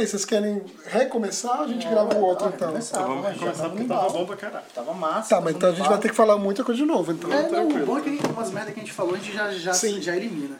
[0.00, 2.68] aí, vocês querem recomeçar ou a gente É, grava o outro então?
[2.68, 3.02] recomeçar.
[3.02, 4.64] Então vamos já começar tamo porque tava bom pra caralho.
[4.74, 5.28] Tava massa.
[5.36, 7.32] Tá, mas então a gente vai ter que falar muita coisa de novo, então.
[7.32, 9.50] É, não, o bom é que umas merda que a gente falou, a gente já,
[9.52, 10.00] já, Sim.
[10.00, 10.56] já elimina.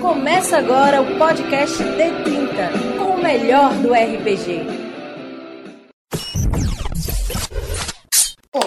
[0.00, 4.87] Começa agora o podcast D30, com o melhor do RPG.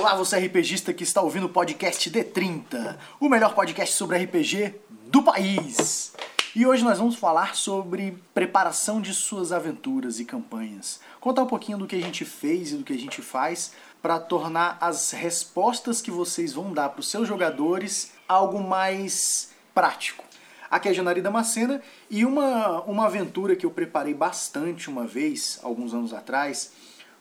[0.01, 4.73] Olá, você RPGista que está ouvindo o podcast D30, o melhor podcast sobre RPG
[5.05, 6.11] do país.
[6.55, 10.99] E hoje nós vamos falar sobre preparação de suas aventuras e campanhas.
[11.19, 14.19] Contar um pouquinho do que a gente fez e do que a gente faz para
[14.19, 20.25] tornar as respostas que vocês vão dar para os seus jogadores algo mais prático.
[20.71, 25.93] Aqui é Janari Damascena e uma, uma aventura que eu preparei bastante uma vez, alguns
[25.93, 26.71] anos atrás,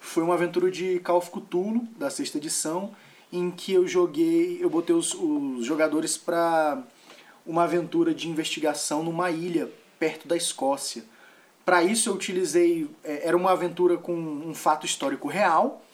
[0.01, 2.91] foi uma aventura de Call of Cthulhu, da sexta edição,
[3.31, 6.83] em que eu joguei, eu botei os, os jogadores para
[7.47, 11.05] uma aventura de investigação numa ilha perto da Escócia.
[11.65, 15.85] Para isso eu utilizei, é, era uma aventura com um fato histórico real,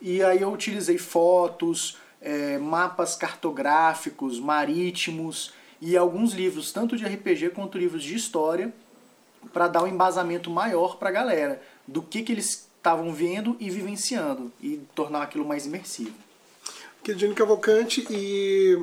[0.00, 7.50] e aí eu utilizei fotos, é, mapas cartográficos, marítimos e alguns livros, tanto de RPG
[7.50, 8.72] quanto livros de história,
[9.52, 13.70] para dar um embasamento maior para a galera do que, que eles estavam vendo e
[13.70, 16.12] vivenciando e tornar aquilo mais imersivo.
[17.02, 18.78] Dini Cavalcante e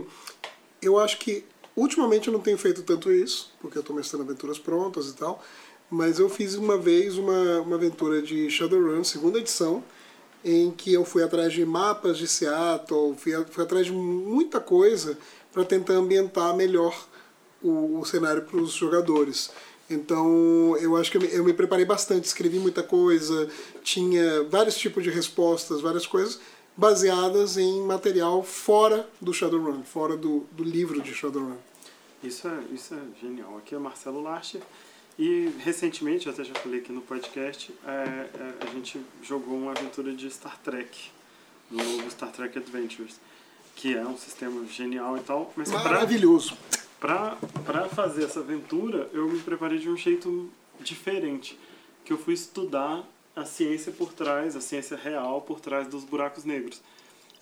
[0.81, 4.57] eu acho que ultimamente eu não tenho feito tanto isso, porque eu estou mestrando aventuras
[4.57, 5.43] prontas e tal,
[5.87, 9.83] mas eu fiz uma vez uma, uma aventura de Shadowrun, segunda edição,
[10.43, 15.15] em que eu fui atrás de mapas de Seattle, fui, fui atrás de muita coisa
[15.53, 17.07] para tentar ambientar melhor
[17.61, 19.51] o, o cenário para os jogadores.
[19.93, 23.49] Então, eu acho que eu me, eu me preparei bastante, escrevi muita coisa,
[23.83, 26.39] tinha vários tipos de respostas, várias coisas
[26.75, 31.57] baseadas em material fora do Shadowrun, fora do, do livro de Shadowrun.
[32.23, 33.57] Isso é, isso é genial.
[33.57, 34.61] Aqui é Marcelo Larcher.
[35.19, 39.71] E recentemente, eu até já falei aqui no podcast, é, é, a gente jogou uma
[39.71, 41.11] aventura de Star Trek,
[41.69, 43.19] no novo Star Trek Adventures,
[43.75, 46.55] que é um sistema genial e tal, mas pra, Maravilhoso.
[46.69, 51.59] pra, pra fazer essa aventura, eu me preparei de um jeito diferente,
[52.05, 53.03] que eu fui estudar
[53.35, 56.81] a ciência por trás, a ciência real por trás dos buracos negros.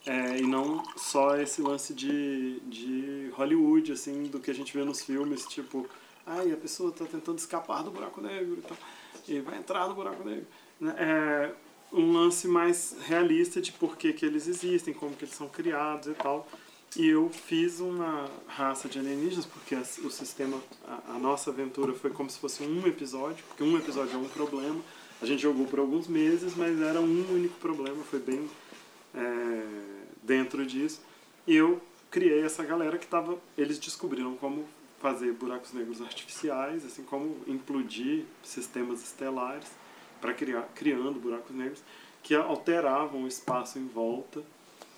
[0.05, 4.83] É, e não só esse lance de, de Hollywood, assim, do que a gente vê
[4.83, 5.87] nos filmes, tipo,
[6.25, 8.77] ai, a pessoa está tentando escapar do buraco negro e tal,
[9.27, 10.47] e vai entrar no buraco negro.
[10.79, 10.95] Né?
[10.97, 11.51] É
[11.91, 16.07] um lance mais realista de por que, que eles existem, como que eles são criados
[16.07, 16.47] e tal.
[16.97, 22.09] E eu fiz uma raça de alienígenas, porque o sistema, a, a nossa aventura foi
[22.09, 24.81] como se fosse um episódio, porque um episódio é um problema.
[25.21, 28.49] A gente jogou por alguns meses, mas era um único problema, foi bem
[29.13, 29.65] é,
[30.23, 31.01] dentro disso.
[31.45, 33.37] E eu criei essa galera que tava.
[33.57, 34.65] Eles descobriram como
[34.99, 39.67] fazer buracos negros artificiais, assim como implodir sistemas estelares
[40.19, 41.81] para criar criando buracos negros
[42.21, 44.43] que alteravam o espaço em volta,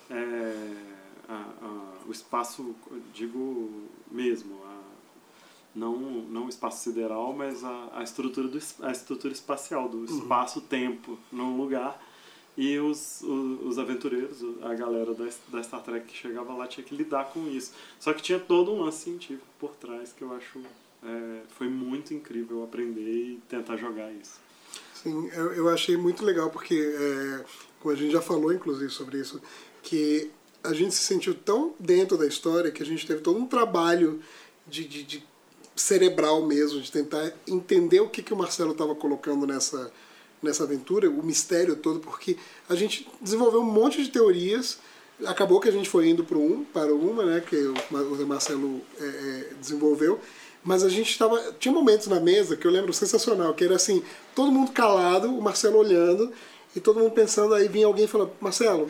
[0.09, 0.75] é,
[1.33, 2.75] a- a- o espaço,
[3.13, 3.69] digo
[4.11, 4.81] mesmo, a,
[5.73, 5.97] não
[6.29, 11.55] não o espaço sideral, mas a, a estrutura do a estrutura espacial do espaço-tempo num
[11.57, 12.01] lugar
[12.57, 16.83] e os, os, os aventureiros, a galera da, da Star Trek que chegava lá tinha
[16.85, 17.71] que lidar com isso.
[17.99, 20.59] Só que tinha todo um lance científico por trás que eu acho
[21.03, 24.37] é, foi muito incrível aprender e tentar jogar isso.
[24.93, 27.45] Sim, eu, eu achei muito legal porque, é,
[27.79, 29.41] como a gente já falou inclusive sobre isso,
[29.81, 30.29] que
[30.63, 34.21] a gente se sentiu tão dentro da história que a gente teve todo um trabalho
[34.67, 35.23] de, de, de
[35.75, 39.91] cerebral mesmo, de tentar entender o que, que o Marcelo estava colocando nessa,
[40.41, 42.37] nessa aventura, o mistério todo, porque
[42.69, 44.79] a gente desenvolveu um monte de teorias.
[45.25, 48.27] Acabou que a gente foi indo para um, para uma, né, que o Ma- o
[48.27, 50.19] Marcelo é, é, desenvolveu.
[50.63, 51.53] Mas a gente estava.
[51.59, 54.03] Tinha momentos na mesa que eu lembro sensacional, que era assim,
[54.35, 56.31] todo mundo calado, o Marcelo olhando,
[56.75, 58.87] e todo mundo pensando, aí vinha alguém e falava, Marcelo,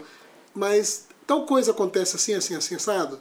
[0.54, 3.20] mas tal coisa acontece assim, assim, assim, assado?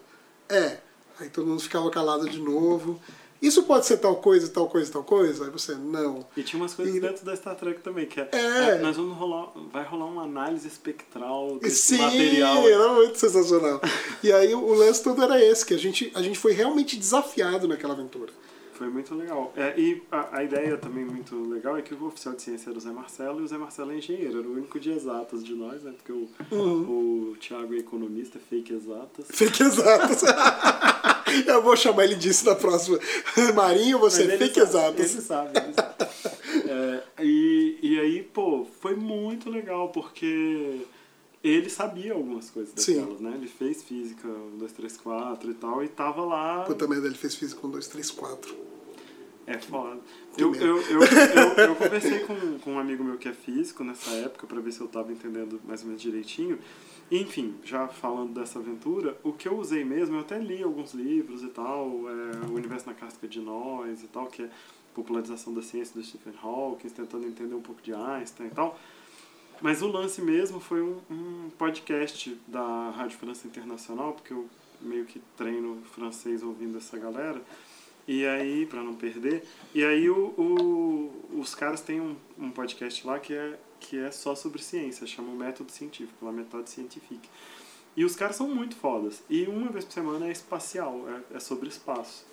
[0.49, 0.79] É.
[1.19, 3.01] Aí todo mundo ficava calado de novo.
[3.43, 5.45] Isso pode ser tal coisa, tal coisa, tal coisa?
[5.47, 6.27] Aí você, não.
[6.37, 8.69] E tinha umas coisas E- dentro da Star Trek também, que é, É.
[8.73, 12.69] é, nós vamos rolar, vai rolar uma análise espectral desse Sim, material.
[12.69, 13.81] era muito sensacional.
[14.23, 17.67] e aí o lance todo era esse, que a gente, a gente foi realmente desafiado
[17.67, 18.31] naquela aventura.
[18.81, 19.53] Foi muito legal.
[19.55, 22.79] É, e a, a ideia também muito legal é que o oficial de ciência era
[22.79, 25.55] o Zé Marcelo e o Zé Marcelo é engenheiro, era o único de exatas de
[25.55, 25.93] nós, né?
[25.95, 27.33] Porque o, Uhum.
[27.33, 29.27] o Thiago é economista, fake exatas.
[29.37, 30.23] Fake exatas.
[31.47, 32.99] Eu vou chamar ele disso na próxima.
[33.55, 35.13] Marinho, você Mas é fake sabe, exatas.
[35.13, 35.95] Ele sabe, ele sabe.
[36.71, 40.81] É, e, e aí, pô, foi muito legal, porque
[41.45, 42.97] ele sabia algumas coisas Sim.
[42.97, 43.33] daquelas, né?
[43.35, 46.65] Ele fez física 1, 2, 3, 4 e tal, e tava lá.
[46.65, 48.70] Puta merda, ele fez física com 2, 3, 4.
[49.47, 49.99] É foda.
[50.37, 54.11] Eu, eu, eu, eu, eu conversei com, com um amigo meu que é físico nessa
[54.13, 56.59] época pra ver se eu tava entendendo mais ou menos direitinho.
[57.11, 61.43] Enfim, já falando dessa aventura, o que eu usei mesmo, eu até li alguns livros
[61.43, 64.51] e tal, é, O Universo na Casca de Nós e tal, que é
[64.95, 68.79] popularização da ciência do Stephen Hawking, tentando entender um pouco de Einstein e tal.
[69.61, 74.49] Mas o lance mesmo foi um, um podcast da Rádio França Internacional, porque eu
[74.81, 77.43] meio que treino francês ouvindo essa galera.
[78.13, 83.07] E aí, para não perder, e aí o, o- os caras têm um, um podcast
[83.07, 87.29] lá que é, que é só sobre ciência, chama o Método Científico, La Méthode Scientifique.
[87.97, 89.23] E os caras são muito fodas.
[89.31, 92.27] E uma vez por semana é espacial, é, é sobre espaço.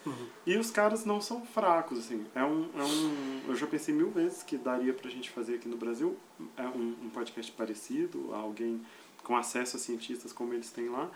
[0.48, 2.26] E os caras não são fracos, assim.
[2.34, 5.68] É um, é um, eu já pensei mil vezes que daria pra gente fazer aqui
[5.68, 6.18] no Brasil
[6.58, 8.82] é um, um podcast parecido, alguém
[9.24, 11.12] com acesso a cientistas como eles têm lá.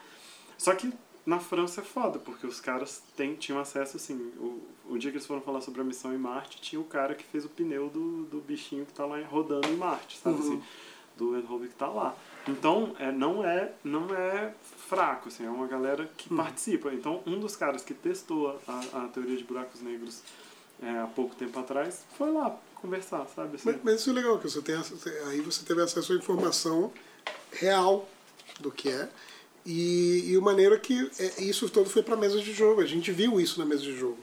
[0.57, 0.91] Só que
[1.25, 5.17] na França é foda, porque os caras têm, tinham acesso, assim, o, o dia que
[5.17, 7.89] eles foram falar sobre a missão em Marte, tinha o cara que fez o pneu
[7.89, 10.41] do, do bichinho que tá lá rodando em Marte, sabe Uhum.
[10.41, 10.63] assim?
[11.17, 12.15] Do Rover que tá lá.
[12.47, 14.53] Então, é, não, é, não é
[14.87, 16.91] fraco, assim, é uma galera que participa.
[16.91, 20.23] Então, um dos caras que testou a, a teoria de buracos negros
[20.81, 23.57] é, há pouco tempo atrás foi lá conversar, sabe?
[23.57, 24.75] Assim, Mas, mas isso é legal, que você tem,
[25.27, 26.91] aí você teve acesso à informação
[27.51, 28.09] real
[28.59, 29.07] do que é.
[29.65, 32.81] E, e a maneira que é, isso todo foi para mesa de jogo.
[32.81, 34.17] A gente viu isso na mesa de jogo.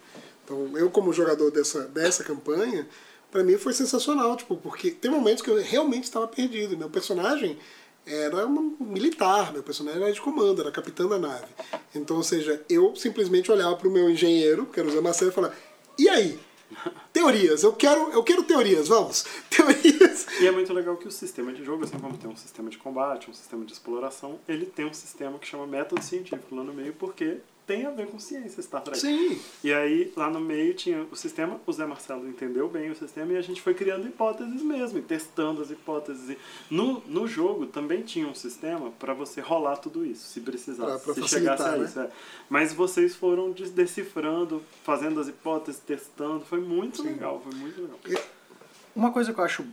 [0.44, 2.88] Então, eu como jogador dessa, dessa campanha,
[3.31, 6.76] para mim foi sensacional, tipo, porque tem momentos que eu realmente estava perdido.
[6.76, 7.58] Meu personagem
[8.06, 11.46] era um militar, meu personagem era de comando, era capitão da nave.
[11.94, 15.31] Então, ou seja, eu simplesmente olhava para o meu engenheiro, que era o Zé Marcelo,
[15.31, 15.55] e falava:
[15.99, 16.38] "E aí?
[17.12, 19.25] Teorias, eu quero, eu quero teorias, vamos.
[19.50, 20.26] Teorias.
[20.41, 22.79] E é muito legal que o sistema de jogo, assim como tem um sistema de
[22.79, 26.73] combate, um sistema de exploração, ele tem um sistema que chama método científico lá no
[26.73, 27.38] meio, porque
[27.69, 28.99] tem a ver com ciência Star Trek.
[28.99, 29.38] Sim.
[29.62, 33.35] E aí, lá no meio tinha o sistema, o Zé Marcelo entendeu bem o sistema
[33.35, 36.35] e a gente foi criando hipóteses mesmo, e testando as hipóteses.
[36.70, 41.15] No, no jogo também tinha um sistema para você rolar tudo isso, se precisasse, Pra-
[41.15, 41.85] pra se chegasse a né?
[41.85, 42.00] isso.
[42.00, 42.11] é.
[42.49, 47.99] Mas vocês foram decifrando, fazendo as hipóteses, testando, foi muito legal, foi muito legal.
[48.97, 49.67] Uma coisa que eu acho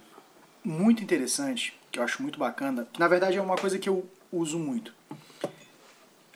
[0.64, 4.06] muito interessante, que eu acho muito bacana, que na verdade é uma coisa que eu
[4.32, 4.94] uso muito.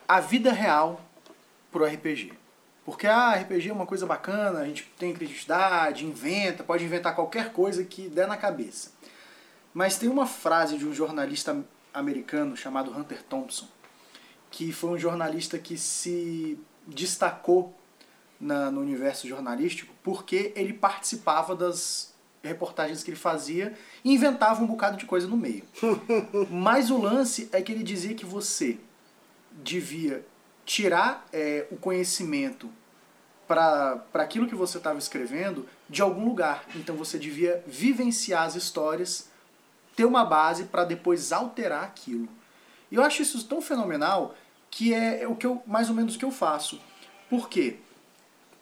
[0.08, 1.02] A vida real
[1.72, 2.34] pro RPG.
[2.86, 7.52] Porque ah, RPG é uma coisa bacana, a gente tem criatividade, inventa, pode inventar qualquer
[7.54, 8.92] coisa que der na cabeça.
[9.74, 11.64] Mas tem uma frase de um jornalista
[11.94, 13.68] americano chamado Hunter Thompson,
[14.50, 17.76] que foi um jornalista que se destacou
[18.40, 24.66] na- no universo jornalístico porque ele participava das reportagens que ele fazia e inventava um
[24.66, 25.64] bocado de coisa no meio.
[26.50, 28.80] Mas o lance é que ele dizia que você
[29.52, 30.26] devia
[30.70, 32.70] tirar é, o conhecimento
[33.48, 36.64] para aquilo que você estava escrevendo de algum lugar.
[36.76, 39.32] Então você devia vivenciar as histórias,
[39.96, 42.30] ter uma base para depois alterar aquilo.
[42.92, 44.36] E eu acho isso tão fenomenal
[44.70, 46.80] que é o que eu mais ou menos o que eu faço.
[47.28, 47.78] Por quê?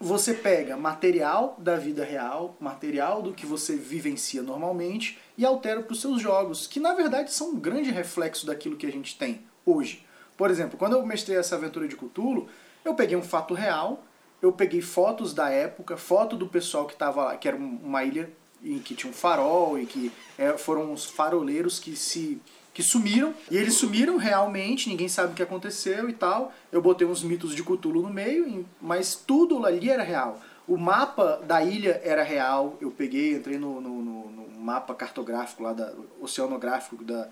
[0.00, 5.92] Você pega material da vida real, material do que você vivencia normalmente e altera para
[5.92, 9.42] os seus jogos, que na verdade são um grande reflexo daquilo que a gente tem
[9.66, 10.07] hoje.
[10.38, 12.46] Por exemplo, quando eu mestrei essa aventura de Cthulhu,
[12.84, 14.02] eu peguei um fato real,
[14.40, 18.04] eu peguei fotos da época, foto do pessoal que estava lá, que era um- uma
[18.04, 18.30] ilha
[18.62, 22.40] em que tinha um farol e que é, foram os faroleiros que se
[22.72, 26.52] que sumiram e eles sumiram realmente, ninguém sabe o que aconteceu e tal.
[26.70, 30.38] Eu botei uns mitos de Cthulhu no meio, mas tudo ali era real.
[30.68, 32.76] O mapa da ilha era real.
[32.80, 37.28] Eu peguei, entrei no, no, no- no mapa cartográfico lá da oceanográfico da,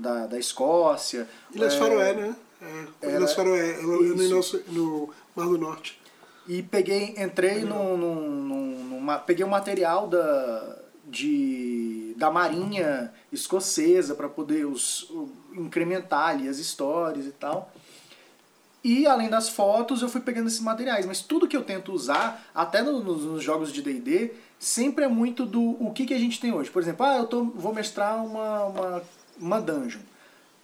[0.00, 1.28] da, da Escócia.
[1.54, 2.36] Ilhas É, Faroé, né?
[3.02, 6.00] É, Ilhas Faroé, no, no, no Mar do Norte.
[6.48, 14.14] E peguei, entrei num, num, num- numa, peguei o material da, de, da marinha escocesa
[14.14, 15.10] para poder os,
[15.52, 17.70] incrementar ali as histórias e tal.
[18.82, 21.04] E além das fotos, eu fui pegando esses materiais.
[21.04, 25.08] Mas tudo que eu tento usar, até no- nos, nos jogos de D&D, sempre é
[25.08, 26.70] muito do o que, que a gente tem hoje.
[26.70, 29.02] Por exemplo, ah, eu tô, vou mestrar uma, uma,
[29.40, 30.00] uma dungeon.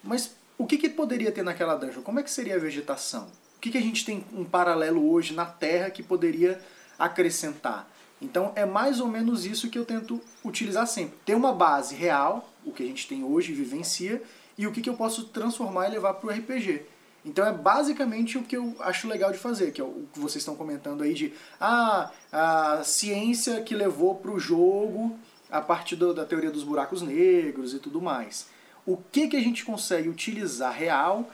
[0.05, 2.03] Mas o que, que poderia ter naquela dungeon?
[2.03, 3.27] Como é que seria a vegetação?
[3.57, 6.61] O que, que a gente tem um paralelo hoje na Terra que poderia
[6.99, 7.89] acrescentar?
[8.21, 11.19] Então é mais ou menos isso que eu tento utilizar sempre.
[11.25, 14.23] Ter uma base real, o que a gente tem hoje vivencia,
[14.57, 16.83] e o que, que eu posso transformar e levar para o RPG.
[17.25, 20.37] Então é basicamente o que eu acho legal de fazer, que é o que vocês
[20.43, 25.19] estão comentando aí de ah, a ciência que levou para o jogo
[25.51, 28.47] a partir do- da teoria dos buracos negros e tudo mais.
[28.87, 31.29] O que, que a gente consegue utilizar real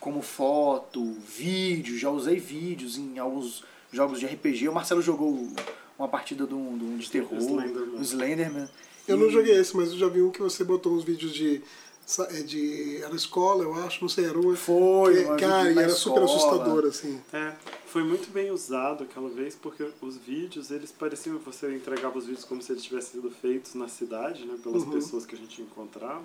[0.00, 4.68] como foto, vídeo, já usei vídeos em alguns jogos de RPG.
[4.68, 5.48] O Marcelo jogou
[5.98, 7.98] uma partida de, um, de, um de terror, Slenderman.
[7.98, 8.68] o Slenderman.
[9.08, 11.32] Eu E- não joguei esse, mas eu já vi um que você botou uns vídeos
[11.32, 11.62] de.
[12.30, 14.54] é de era escola, eu acho, não sei, era uma.
[14.54, 16.24] Foi, que- uma cara, e era super escola.
[16.24, 17.20] assustador, assim.
[17.32, 17.52] É,
[17.86, 22.44] foi muito bem usado aquela vez, porque os vídeos, eles pareciam, você entregava os vídeos
[22.44, 24.90] como se eles tivessem sido feitos na cidade, né, pelas Uhum.
[24.90, 26.24] pessoas que a gente encontrava.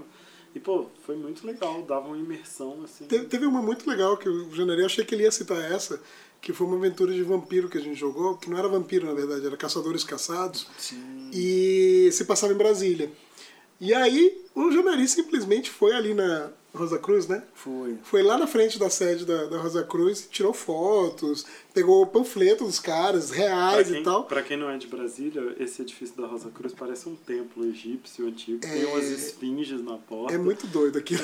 [0.54, 3.06] E, pô, foi muito legal, dava uma imersão, assim.
[3.06, 6.02] Te- Teve uma muito legal que o Janeiro, eu achei que ele ia citar essa,
[6.42, 9.14] que foi uma aventura de vampiro que a gente jogou, que não era vampiro na
[9.14, 11.30] verdade, era caçadores caçados, Sim.
[11.34, 13.12] e se passava em Brasília.
[13.80, 17.44] E aí o Janari simplesmente foi ali na Rosa Cruz, né?
[17.54, 17.98] Foi.
[18.04, 22.64] Foi lá na frente da sede da, da Rosa Cruz, tirou fotos, pegou o panfleto
[22.64, 24.24] dos caras, reais quem, e tal.
[24.24, 28.26] pra quem não é de Brasília, esse edifício da Rosa Cruz parece um templo egípcio
[28.26, 28.60] antigo.
[28.60, 30.34] Tem É- umas esfinges na porta.
[30.34, 31.22] É muito doido aquilo.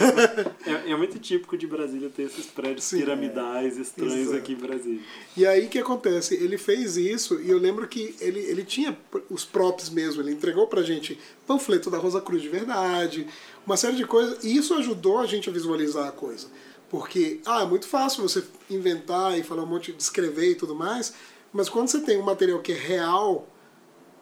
[0.66, 3.00] É, é muito típico de Brasília ter esses prédios Sim.
[3.00, 4.38] piramidais estranhos Exato.
[4.38, 5.02] aqui em Brasília.
[5.36, 6.36] E aí o que acontece?
[6.36, 8.98] Ele fez isso e eu lembro que ele, ele tinha
[9.30, 13.26] os props mesmo, ele entregou pra gente panfleto da Rosa Cruz de verdade,
[13.68, 16.48] uma série de coisas, e isso ajudou a gente a visualizar a coisa.
[16.90, 21.14] Porque, ah, é muito fácil você inventar e falar um monte, descrever e tudo mais,
[21.54, 23.46] mas quando você tem um material que é real,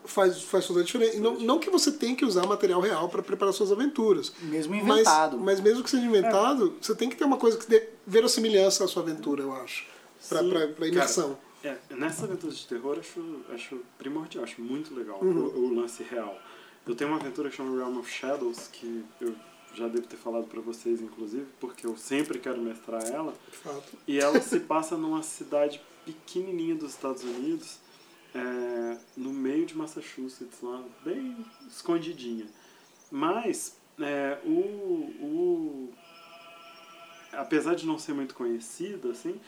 [0.03, 1.19] faz, faz toda a diferença.
[1.19, 4.33] Não, não que você tenha que usar material real para preparar suas aventuras.
[4.41, 5.37] Mesmo Mas, inventado.
[5.37, 8.87] mas mesmo que seja inventado, você tem que ter uma coisa que dê verossimilhança à
[8.87, 9.85] sua aventura, eu acho.
[10.27, 11.37] Pra, Sim, pra, pra imersão.
[11.63, 13.21] É, nessa aventura de terror, acho,
[13.53, 15.45] acho primordial, acho muito legal Uhum.
[15.45, 16.35] o, o lance real.
[16.87, 19.35] Eu tenho uma aventura que chama Realm of Shadows, que eu
[19.73, 23.33] já devo ter falado pra vocês, inclusive, porque eu sempre quero mestrar ela.
[23.49, 23.97] de fato.
[24.07, 27.79] E ela se passa numa cidade pequenininha dos Estados Unidos,
[28.33, 31.35] é, no meio de Massachusetts, lá, bem
[31.67, 32.45] escondidinha.
[33.11, 34.49] Mas é, o,
[35.21, 35.93] o,
[37.33, 39.39] apesar de não ser muito conhecida, assim,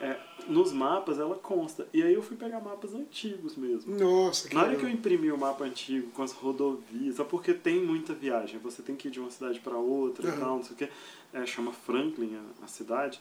[0.00, 1.86] é, nos mapas ela consta.
[1.92, 3.94] E aí eu fui pegar mapas antigos mesmo.
[3.94, 7.52] Nossa, que Na hora que eu imprimi o mapa antigo com as rodovias, só porque
[7.52, 10.38] tem muita viagem, você tem que ir de uma cidade para outra e Aham.
[10.38, 10.88] tal, não sei o que,
[11.34, 13.20] é, chama Franklin a, a cidade,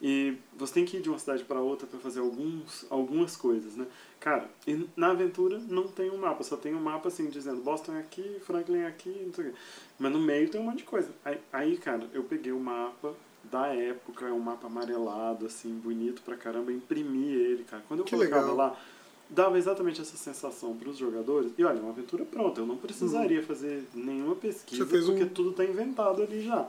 [0.00, 3.76] e você tem que ir de uma cidade para outra para fazer alguns, algumas coisas,
[3.76, 3.86] né?
[4.18, 7.96] Cara, e na aventura não tem um mapa, só tem um mapa assim dizendo Boston
[7.96, 9.58] é aqui, Franklin é aqui, não sei o que.
[9.98, 11.10] Mas no meio tem um monte de coisa.
[11.22, 16.22] Aí, aí, cara, eu peguei o mapa da época, é um mapa amarelado, assim, bonito
[16.22, 17.82] pra caramba, imprimi ele, cara.
[17.88, 18.56] Quando eu Que colocava legal.
[18.56, 18.76] lá,
[19.28, 21.52] dava exatamente essa sensação para os jogadores.
[21.56, 24.88] E olha, uma aventura pronta, eu não precisaria fazer nenhuma pesquisa, Uhum.
[24.90, 26.68] Fez um- porque tudo está inventado ali já.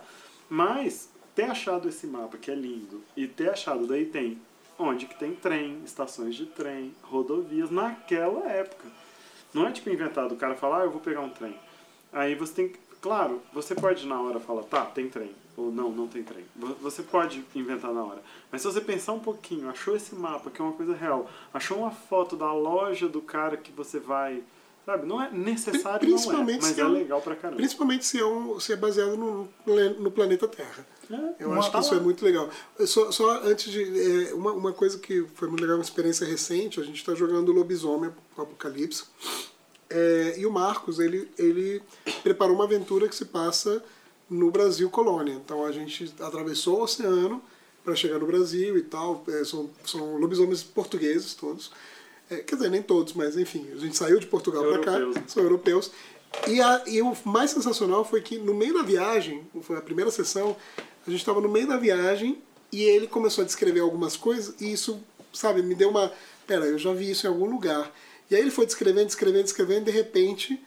[0.50, 4.40] Mas ter achado esse mapa que é lindo e ter achado daí tem
[4.78, 8.88] onde que tem trem, estações de trem, rodovias naquela época.
[9.54, 11.56] Não é tipo inventado, o cara fala, ah, eu vou pegar um trem.
[12.12, 12.80] Aí você tem que.
[13.02, 15.32] Claro, você pode na hora falar, tá, tem trem.
[15.58, 16.46] Ou não, não tem trem.
[16.56, 18.22] Vo- Você pode inventar na hora.
[18.52, 21.80] Mas se você pensar um pouquinho, achou esse mapa, que é uma coisa real, achou
[21.80, 24.42] uma foto da loja do cara que você vai.
[24.86, 25.06] Sabe?
[25.06, 26.20] Não é necessário, não é.
[26.20, 27.58] Principalmente Mas é é legal pra caramba.
[27.58, 29.48] Principalmente se é, um, se é baseado no,
[30.00, 30.88] no planeta Terra.
[31.12, 32.50] É, Eu acho que isso é muito legal.
[32.88, 34.30] Só, só antes de.
[34.30, 37.52] é, uma, uma coisa que foi muito legal, uma experiência recente, a gente está jogando
[37.52, 39.04] Lobisomem Apocalipse.
[39.90, 41.82] É, e o Marcos, ele, ele
[42.24, 43.84] preparou uma aventura que se passa
[44.32, 45.34] no Brasil colônia.
[45.34, 47.42] Então a gente atravessou o oceano
[47.84, 49.24] para chegar no Brasil e tal.
[49.28, 51.70] É, são, são lobisomens portugueses todos.
[52.30, 54.94] É, quer dizer, nem todos, mas enfim, a gente saiu de Portugal para cá,
[55.28, 55.92] são europeus.
[56.48, 60.10] E, a, e o mais sensacional foi que no meio da viagem, foi a primeira
[60.10, 60.56] sessão,
[61.06, 64.72] a gente estava no meio da viagem e ele começou a descrever algumas coisas e
[64.72, 66.10] isso, sabe, me deu uma.
[66.48, 67.94] Pera, eu já vi isso em algum lugar.
[68.30, 70.58] E aí ele foi descrevendo, descrevendo, descrevendo, de repente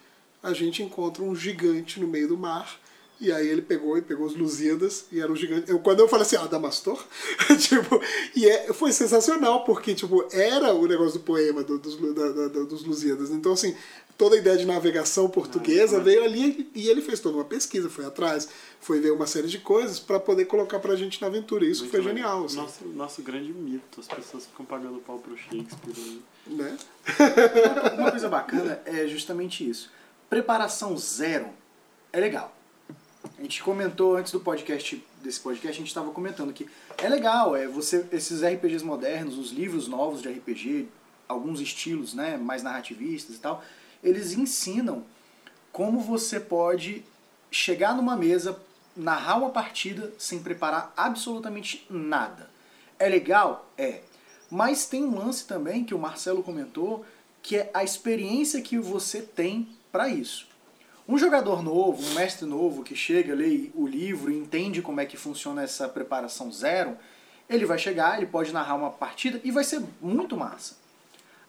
[0.43, 2.79] a gente encontra um gigante no meio do mar.
[3.21, 5.71] E aí ele pegou e pegou os Lusíadas e era um gigante.
[5.71, 7.03] Eu, quando eu falei assim, ah, Damastor?
[7.59, 8.01] tipo,
[8.35, 12.49] e é, foi sensacional, porque tipo, era o negócio do poema do- dos, da- da-
[12.49, 13.31] da- dos Lusíadas.
[13.31, 13.75] Então, assim,
[14.19, 18.05] toda a ideia de navegação portuguesa veio ali e ele fez toda uma pesquisa, foi
[18.05, 18.49] atrás,
[18.81, 21.65] foi ver uma série de coisas para poder colocar pra gente na aventura.
[21.65, 24.01] Isso Muito foi genial, assim, Nosso, nosso grande mito.
[24.01, 26.21] As pessoas ficam pagando pau pro Shakespeare.
[26.49, 26.77] né?
[27.97, 29.91] Uma coisa bacana é justamente isso.
[30.29, 31.49] Preparação zero
[32.13, 32.55] é legal.
[33.39, 37.57] A gente comentou antes do podcast, desse podcast, a gente estava comentando que é legal,
[37.57, 40.89] é você esses RPGs modernos, os livros novos de RPG,
[41.29, 43.65] alguns estilos, né, mais narrativistas e tal,
[44.03, 45.05] eles ensinam
[45.73, 47.05] como você pode
[47.51, 48.61] chegar numa mesa,
[48.97, 52.49] narrar uma partida sem preparar absolutamente nada.
[52.99, 53.69] É legal?
[53.77, 54.03] É.
[54.49, 57.05] Mas tem um lance também que o Marcelo comentou,
[57.43, 60.47] que é a experiência que você tem para isso.
[61.07, 65.07] Um jogador novo, um mestre novo que chega, lê o livro e entende como é
[65.07, 66.97] que funciona essa preparação zero,
[67.49, 70.77] ele vai chegar, ele pode narrar uma partida e vai ser muito massa.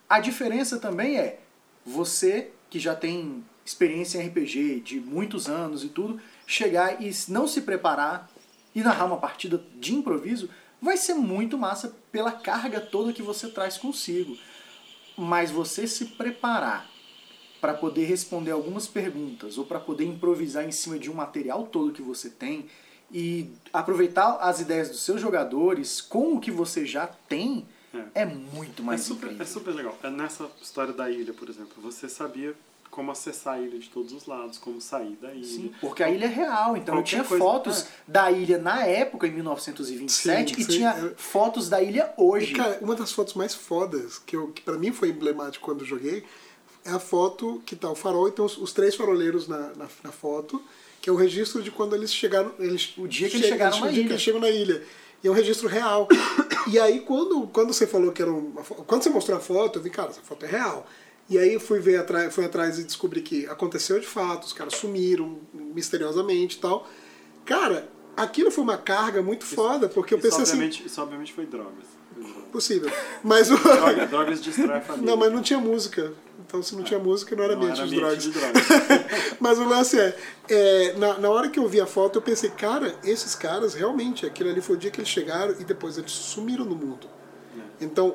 [0.06, 1.40] A diferença também é
[1.86, 7.48] você que já tem experiência em RPG de muitos anos e tudo, chegar e não
[7.48, 8.30] se preparar
[8.74, 10.50] e narrar uma partida de improviso
[10.82, 14.36] vai ser muito massa pela carga toda que você traz consigo.
[15.16, 16.86] Mas você se preparar
[17.60, 21.92] para poder responder algumas perguntas ou para poder improvisar em cima de um material todo
[21.92, 22.66] que você tem
[23.10, 27.66] e aproveitar as ideias dos seus jogadores com o que você já tem
[28.14, 29.42] é, é muito mais é super, incrível.
[29.42, 29.98] É super legal.
[30.02, 32.54] É nessa história da ilha, por exemplo, você sabia
[32.90, 35.44] como acessar a ilha de todos os lados, como sair da ilha.
[35.44, 37.86] Sim, porque a ilha é real, então eu tinha coisa- fotos é.
[38.08, 41.14] da ilha na época, em 1927, Sim, e sim, tinha é.
[41.16, 42.52] fotos da ilha hoje.
[42.52, 45.80] E, cara, uma das fotos mais fodas, que, eu, que para mim foi emblemático quando
[45.80, 46.24] eu joguei,
[46.86, 49.88] é a foto que tá o farol e tem os, os três faroleiros na, na,
[50.04, 50.62] na foto,
[51.00, 52.52] que é o registro de quando eles chegaram.
[52.58, 54.12] Eles, O dia que eles chegaram na o dia que ilha.
[54.12, 54.82] eles chegam na ilha.
[55.22, 56.08] E é um registro real.
[56.70, 59.82] e aí, quando, quando você falou que era uma Quando você mostrou a foto, eu
[59.82, 60.86] vi, cara, essa foto é real.
[61.28, 64.74] E aí fui ver atrás, fui atrás e descobri que aconteceu de fato, os caras
[64.76, 66.88] sumiram misteriosamente e tal.
[67.44, 71.32] Cara, aquilo foi uma carga muito foda, porque eu Isso pensei assim, obviamente, isso obviamente
[71.32, 71.95] foi drogas.
[72.56, 72.90] Foi possível.
[73.22, 73.56] Mas o.
[73.56, 75.10] Droga- drogas destrói a família.
[75.10, 76.12] Não, mas não tinha música.
[76.46, 78.64] Então, se não tinha música, não era Não ambiente era de ambiente drogas.
[78.64, 79.06] de drogas.
[79.40, 80.16] mas o lance é,
[80.48, 84.24] é, na, na hora que eu vi a foto, eu pensei, cara, esses caras, realmente,
[84.24, 87.08] aquilo ali foi o dia que eles chegaram e depois eles sumiram no mundo.
[87.58, 87.84] É.
[87.84, 88.14] Então,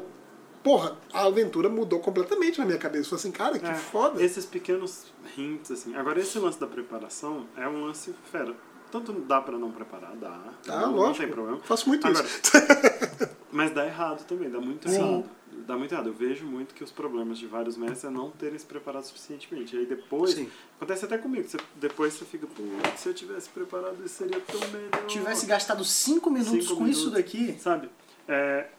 [0.64, 3.14] porra, a aventura mudou completamente na minha cabeça.
[3.14, 4.24] Eu falei assim, cara, que É, foda.
[4.24, 5.08] Esses pequenos
[5.38, 5.94] hints, assim.
[5.96, 8.56] Agora, esse lance da preparação é um lance fera.
[8.90, 10.40] Tanto dá pra não preparar, dá.
[10.70, 11.18] Ah, não, não lógico.
[11.20, 11.60] tem problema.
[11.64, 12.42] Faço muito Agora, isso.
[13.52, 14.96] Mas dá errado também, dá muito Sim.
[14.96, 15.26] errado.
[15.68, 16.08] Dá muito errado.
[16.08, 19.76] Eu vejo muito que os problemas de vários mestres é não terem se preparado suficientemente.
[19.76, 20.50] E aí depois, Sim.
[20.78, 22.64] acontece até comigo, você- depois você fica, pô,
[22.98, 25.06] se eu tivesse preparado isso seria tão melhor.
[25.08, 27.12] Tivesse gastado cinco minutos Cinco com isso minutos.
[27.24, 27.90] daqui, Sabe?
[28.28, 28.70] É,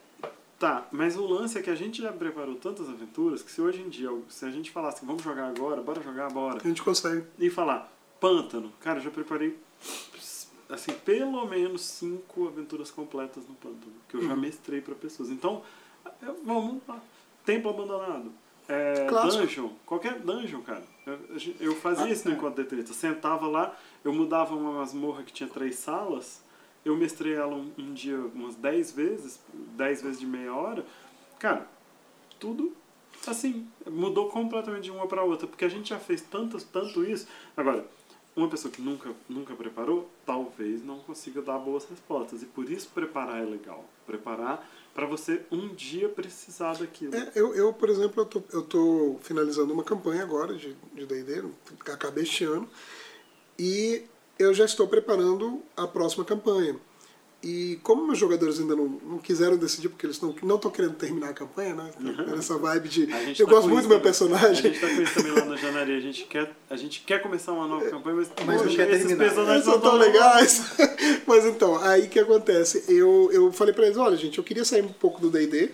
[0.58, 3.82] tá, mas o lance é que a gente já preparou tantas aventuras que se hoje
[3.82, 6.58] em dia, se a gente falasse, vamos jogar agora, bora jogar, bora.
[6.64, 7.24] A gente consegue.
[7.38, 9.58] E falar, pântano, cara, eu já preparei
[10.72, 15.30] assim, pelo menos cinco aventuras completas no pântano, que eu já mestrei pra pessoas.
[15.30, 15.62] Então,
[16.04, 17.00] é, vamos lá.
[17.44, 18.32] Templo abandonado.
[18.68, 20.84] É, dungeon, qualquer dungeon, cara.
[21.04, 21.18] Eu,
[21.60, 22.36] eu fazia Ah, isso no é.
[22.36, 22.92] Encontro de Treta.
[22.92, 26.42] Sentava lá, eu mudava uma masmorra que tinha três salas,
[26.84, 29.40] eu mestrei ela um, um dia umas dez vezes,
[29.76, 30.86] dez vezes de meia hora.
[31.38, 31.66] Cara,
[32.38, 32.72] tudo
[33.26, 37.26] assim, mudou completamente de uma para outra, porque a gente já fez tanto, tanto isso.
[37.56, 37.86] Agora,
[38.34, 42.42] uma pessoa que nunca, nunca preparou, talvez não consiga dar boas respostas.
[42.42, 43.84] E por isso preparar é legal.
[44.06, 47.14] Preparar para você um dia precisar daquilo.
[47.14, 51.44] É, eu, eu, por exemplo, eu tô, eu tô finalizando uma campanha agora de D&D,
[51.92, 52.68] acabei este ano,
[53.58, 54.04] e
[54.38, 56.76] eu já estou preparando a próxima campanha.
[57.42, 60.94] E como meus jogadores ainda não, não quiseram decidir, porque eles não não estão querendo
[60.94, 61.90] terminar a campanha, né?
[62.16, 63.12] Tá nessa vibe de...
[63.12, 64.00] A gente Eu tá gosto com muito isso do meu também.
[64.00, 64.48] personagem.
[64.50, 65.96] A gente tá com isso também lá na Janaria.
[65.96, 69.06] A gente quer, a gente quer começar uma nova campanha, mas, Mas não quer esses
[69.08, 69.24] terminar.
[69.24, 70.62] personagens são tão legais.
[71.26, 72.84] Mas então, aí que acontece?
[72.88, 75.70] Eu, eu falei pra eles, olha gente, eu queria sair um pouco do D&D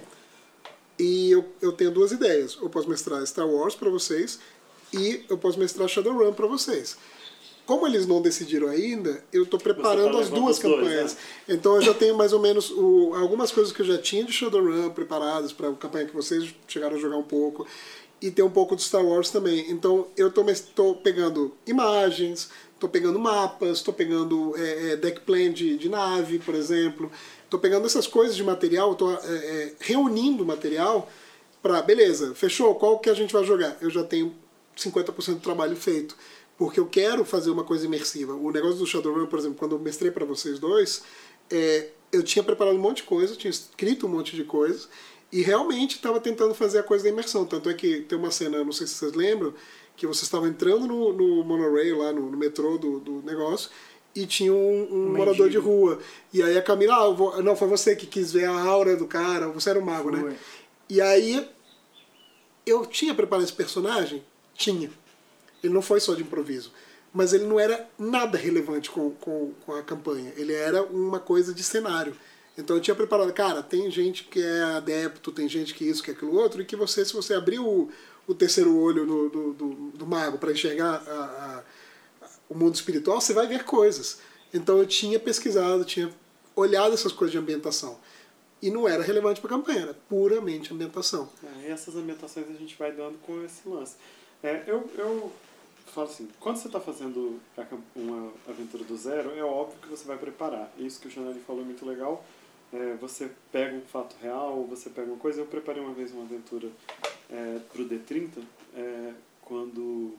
[0.98, 2.58] e eu, eu tenho duas ideias.
[2.62, 4.38] Eu posso mestrar Star Wars pra vocês
[4.92, 6.96] e eu posso mestrar Shadowrun pra vocês.
[7.68, 11.12] Como eles não decidiram ainda, eu tô preparando tá as duas os dois, campanhas.
[11.12, 11.20] né?
[11.50, 14.32] Então eu já tenho mais ou menos o, algumas coisas que eu já tinha de
[14.32, 17.66] Shadowrun preparadas para a campanha que vocês chegaram a jogar um pouco.
[18.22, 19.70] E tem um pouco de Star Wars também.
[19.70, 20.32] Então eu
[20.74, 22.48] tô pegando imagens,
[22.80, 27.12] tô pegando mapas, tô pegando é, é, deck plan de, de nave, por exemplo.
[27.50, 31.06] Tô pegando essas coisas de material, tô é, é, reunindo material
[31.62, 33.76] para, beleza, fechou, qual que a gente vai jogar?
[33.82, 34.34] Eu já tenho
[34.74, 36.16] 50% do trabalho feito.
[36.58, 38.34] Porque eu quero fazer uma coisa imersiva.
[38.34, 41.02] O negócio do Shadowrun, por exemplo, quando eu mestrei para vocês dois,
[41.48, 44.88] é, eu tinha preparado um monte de coisa, tinha escrito um monte de coisas,
[45.30, 47.44] e realmente estava tentando fazer a coisa da imersão.
[47.46, 49.54] Tanto é que tem uma cena, não sei se vocês lembram,
[49.96, 53.70] que vocês estavam entrando no, no monorail, lá no, no metrô do, do negócio,
[54.14, 56.00] e tinha um, um morador de rua.
[56.32, 59.06] E aí a Camila, ah, vou- não, foi você que quis ver a aura do
[59.06, 60.30] cara, você era o mago, Foi.
[60.30, 60.36] né?
[60.88, 61.48] E aí
[62.66, 64.24] eu tinha preparado esse personagem?
[64.54, 64.90] Tinha.
[65.62, 66.72] Ele não foi só de improviso.
[67.12, 70.32] Mas ele não era nada relevante com, com, com a campanha.
[70.36, 72.14] Ele era uma coisa de cenário.
[72.56, 76.10] Então eu tinha preparado, cara, tem gente que é adepto, tem gente que isso, que
[76.10, 77.88] aquilo outro, e que você, se você abrir o,
[78.26, 81.62] o terceiro olho no- do, do, do mago para enxergar a-
[82.22, 84.18] a- o mundo espiritual, você vai ver coisas.
[84.52, 86.10] Então eu tinha pesquisado, tinha
[86.56, 87.98] olhado essas coisas de ambientação.
[88.60, 91.28] E não era relevante para a campanha, era puramente ambientação.
[91.64, 93.94] É, essas ambientações a gente vai dando com esse lance.
[94.42, 95.32] É, eu, eu
[95.88, 97.40] falo assim, quando você está fazendo
[97.94, 100.70] uma aventura do zero, é óbvio que você vai preparar.
[100.78, 102.24] Isso que o Janelli falou é muito legal.
[102.72, 105.40] É, você pega um fato real, você pega uma coisa.
[105.40, 106.68] Eu preparei uma vez uma aventura
[107.30, 108.42] é, para o D30,
[108.74, 110.14] é, quando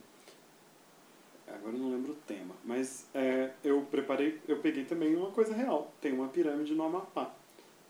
[1.47, 5.53] agora eu não lembro o tema, mas é, eu preparei, eu peguei também uma coisa
[5.53, 5.91] real.
[6.01, 7.33] Tem uma pirâmide no Amapá,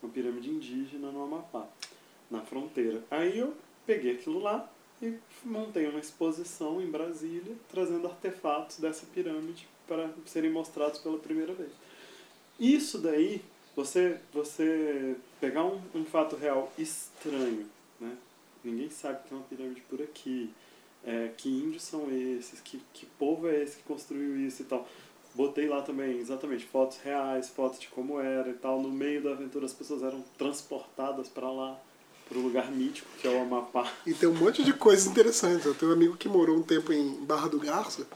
[0.02, 1.66] uma pirâmide indígena no Amapá,
[2.30, 3.02] na fronteira.
[3.10, 3.54] Aí eu
[3.86, 4.70] peguei aquilo lá
[5.02, 11.54] e montei uma exposição em Brasília, trazendo artefatos dessa pirâmide para serem mostrados pela primeira
[11.54, 11.70] vez.
[12.58, 13.42] Isso daí,
[13.74, 17.66] você, você pegar um, um fato real estranho,
[17.98, 18.16] né?
[18.62, 20.50] Ninguém sabe que tem uma pirâmide por aqui.
[21.02, 24.86] É, que índios são esses, que, que povo é esse que construiu isso e tal.
[25.34, 28.82] Botei lá também, exatamente, fotos reais, fotos de como era e tal.
[28.82, 31.80] No meio da aventura as pessoas eram transportadas para lá,
[32.30, 33.92] para o lugar mítico que é o Amapá.
[34.06, 35.66] E tem um monte de coisas interessantes.
[35.66, 38.06] Eu tenho um amigo que morou um tempo em Barra do Garça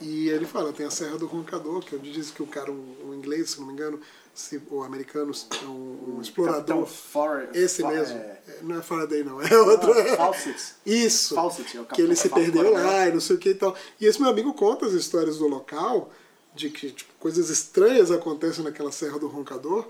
[0.00, 2.70] e ele fala, tem a Serra do Roncador, que é onde diz que o cara,
[2.72, 4.00] um, um inglês, se não me engano,
[4.34, 5.30] se, ou americano,
[5.62, 6.58] é um, um explorador.
[6.58, 8.16] Capitão For- Esse mesmo.
[8.18, 9.40] é- É, Não é Faraday, não.
[9.40, 9.92] É outro.
[9.92, 10.74] Ah, Fawcett.
[10.84, 11.34] Isso.
[11.36, 12.84] Fawcett, é o que ele se perdeu Fawcett.
[12.84, 13.76] lá e não sei o que e tal.
[14.00, 16.10] E esse meu amigo conta as histórias do local,
[16.54, 19.86] de que tipo, coisas estranhas acontecem naquela Serra do Roncador,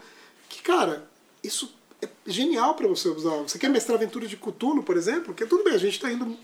[0.51, 1.09] que, cara,
[1.43, 3.37] isso é genial para você usar.
[3.43, 5.27] Você quer mestrar aventura de Cthulhu, por exemplo?
[5.27, 6.37] Porque tudo bem, a gente tá indo.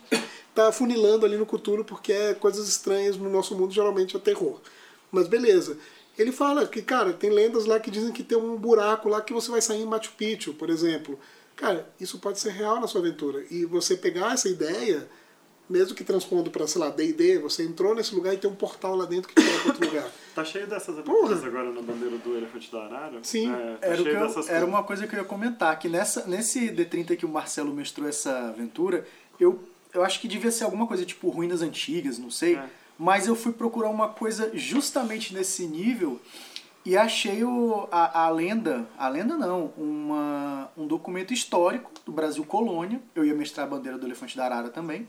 [0.55, 4.61] tá funilando ali no Cthulhu porque é coisas estranhas no nosso mundo, geralmente é terror.
[5.11, 5.77] Mas beleza.
[6.19, 9.33] Ele fala que, cara, tem lendas lá que dizem que tem um buraco lá que
[9.33, 11.19] você vai sair em Machu Picchu, por exemplo.
[11.55, 13.45] Cara, isso pode ser real na sua aventura.
[13.51, 15.09] E você pegar essa ideia,
[15.69, 18.97] mesmo que transpondo para, sei lá, D&D, você entrou nesse lugar e tem um portal
[18.97, 20.11] lá dentro que te leva para outro lugar.
[20.39, 23.19] Tá cheio dessas aventuras agora na bandeira do Elefante da Arara?
[23.25, 23.53] Sim.
[23.53, 27.17] É, tá Era, eu- era uma coisa que eu ia comentar, que nessa, nesse D30
[27.17, 29.05] que o Marcelo mestrou essa aventura,
[29.41, 29.59] eu,
[29.93, 32.55] eu acho que devia ser alguma coisa tipo ruínas antigas, não sei.
[32.55, 32.65] É.
[32.97, 36.21] Mas eu fui procurar uma coisa justamente nesse nível
[36.87, 42.45] e achei o, a, a lenda, a lenda não, uma, um documento histórico do Brasil
[42.45, 43.01] Colônia.
[43.13, 45.09] Eu ia mestrar a bandeira do Elefante da Arara também.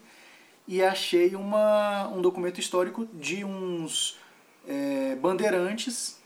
[0.71, 4.19] E achei uma, um documento histórico de uns
[4.67, 6.19] é, bandeirantes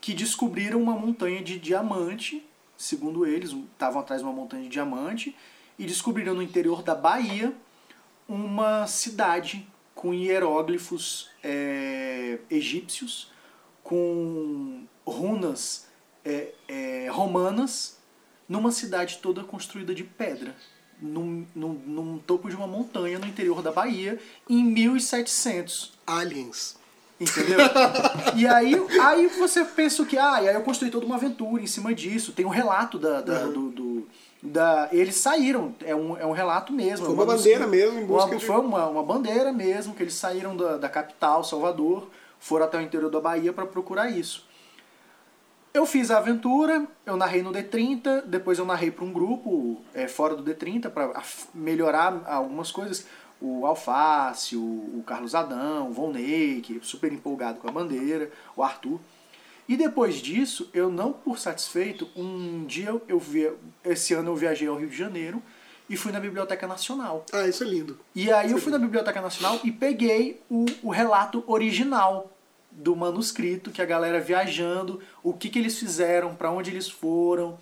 [0.00, 2.44] que descobriram uma montanha de diamante,
[2.76, 5.36] segundo eles, estavam atrás de uma montanha de diamante,
[5.78, 7.54] e descobriram no interior da Bahia
[8.28, 13.30] uma cidade com hieróglifos é, egípcios,
[13.84, 15.86] com runas
[16.24, 18.00] é, é, romanas,
[18.48, 20.56] numa cidade toda construída de pedra,
[21.00, 25.92] num, num, num topo de uma montanha no interior da Bahia, em 1700.
[26.06, 26.76] Aliens.
[27.18, 27.58] Entendeu?
[28.36, 31.66] e aí, aí você pensa que, ah, e aí eu construí toda uma aventura em
[31.66, 32.32] cima disso.
[32.32, 33.20] Tem um relato da.
[33.20, 34.06] da- do, do-
[34.42, 37.06] da, eles saíram, é um, é um relato mesmo.
[37.06, 39.92] Foi é uma busca- bandeira mesmo, em busca uma- de- Foi uma, uma bandeira mesmo,
[39.94, 42.06] que eles saíram da, da capital, Salvador,
[42.38, 44.45] foram até o interior da Bahia para procurar isso.
[45.76, 50.08] Eu fiz a aventura, eu narrei no D30, depois eu narrei para um grupo é,
[50.08, 53.06] fora do D30 para melhorar algumas coisas.
[53.38, 58.30] O Alface, o, o Carlos Adão, o Volney, que é super empolgado com a bandeira,
[58.56, 58.98] o Arthur.
[59.68, 63.52] E depois disso, eu não por satisfeito, um dia eu, vi,
[63.84, 65.42] esse ano eu viajei ao Rio de Janeiro
[65.90, 67.26] e fui na Biblioteca Nacional.
[67.30, 67.98] Ah, isso é lindo.
[68.14, 72.32] E aí eu fui na Biblioteca Nacional e peguei o, o relato original
[72.76, 77.58] do manuscrito, que a galera viajando, o que, que eles fizeram, para onde eles foram.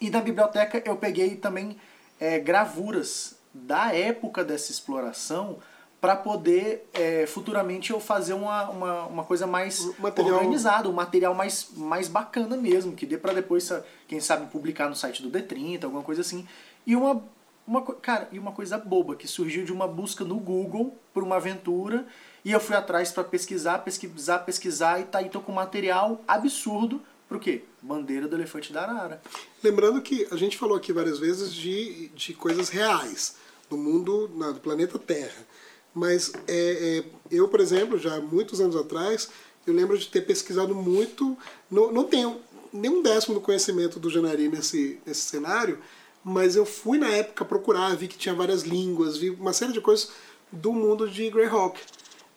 [0.00, 1.76] E na biblioteca eu peguei também
[2.20, 5.58] é, gravuras da época dessa exploração
[6.00, 11.34] para poder é, futuramente eu fazer uma, uma, uma coisa mais material- organizada, um material
[11.34, 13.68] mais, mais bacana mesmo, que dê para depois,
[14.06, 16.46] quem sabe, publicar no site do D30, alguma coisa assim.
[16.86, 17.20] E uma,
[17.66, 21.34] uma cara, e uma coisa boba que surgiu de uma busca no Google por uma
[21.34, 22.06] aventura
[22.48, 27.38] e eu fui atrás para pesquisar, pesquisar, pesquisar e tá tô com material absurdo pro
[27.38, 27.62] quê?
[27.82, 29.20] Bandeira do elefante da arara.
[29.62, 33.36] Lembrando que a gente falou aqui várias vezes de, de coisas reais
[33.68, 35.46] do mundo, do planeta Terra.
[35.92, 39.28] Mas é, é, eu, por exemplo, já muitos anos atrás,
[39.66, 41.36] eu lembro de ter pesquisado muito.
[41.70, 42.40] Não, não tenho
[42.72, 45.78] nem um décimo do conhecimento do Janari nesse, nesse cenário,
[46.24, 49.82] mas eu fui na época procurar, vi que tinha várias línguas, vi uma série de
[49.82, 50.12] coisas
[50.50, 51.78] do mundo de Greyhawk.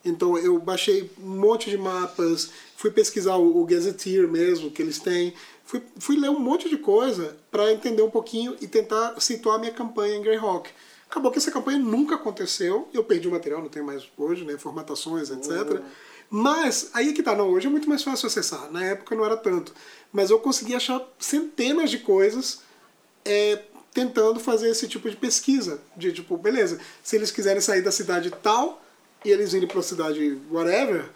[0.04, 5.00] Então eu baixei um monte de mapas, fui pesquisar o, o Gazetteer mesmo que eles
[5.00, 5.34] têm,
[5.64, 9.72] fui, fui ler um monte de coisa para entender um pouquinho e tentar situar minha
[9.72, 10.70] campanha em Greyhawk.
[11.10, 14.58] Acabou que essa campanha nunca aconteceu, eu perdi o material, não tem mais hoje, né,
[14.58, 15.82] formatações, etc.
[16.30, 19.26] Mas aí é que tá, não, hoje é muito mais fácil acessar, na época não
[19.26, 19.74] era tanto.
[20.14, 22.62] Mas eu consegui achar centenas de coisas
[23.26, 23.62] é,
[23.94, 25.82] tentando fazer esse tipo de pesquisa.
[25.96, 28.82] De tipo, beleza, se eles quiserem sair da cidade tal,
[29.24, 31.10] e eles irem para a cidade whatever,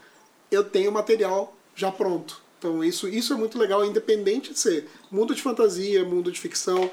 [0.52, 2.42] eu tenho material já pronto.
[2.58, 6.90] Então isso, isso é muito legal, independente de ser mundo de fantasia, mundo de ficção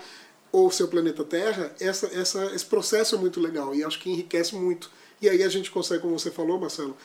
[0.51, 4.55] ou seu planeta Terra, essa, essa, esse processo é muito legal e acho que enriquece
[4.55, 4.91] muito.
[5.21, 6.97] E aí a gente consegue, como você falou, Marcelo,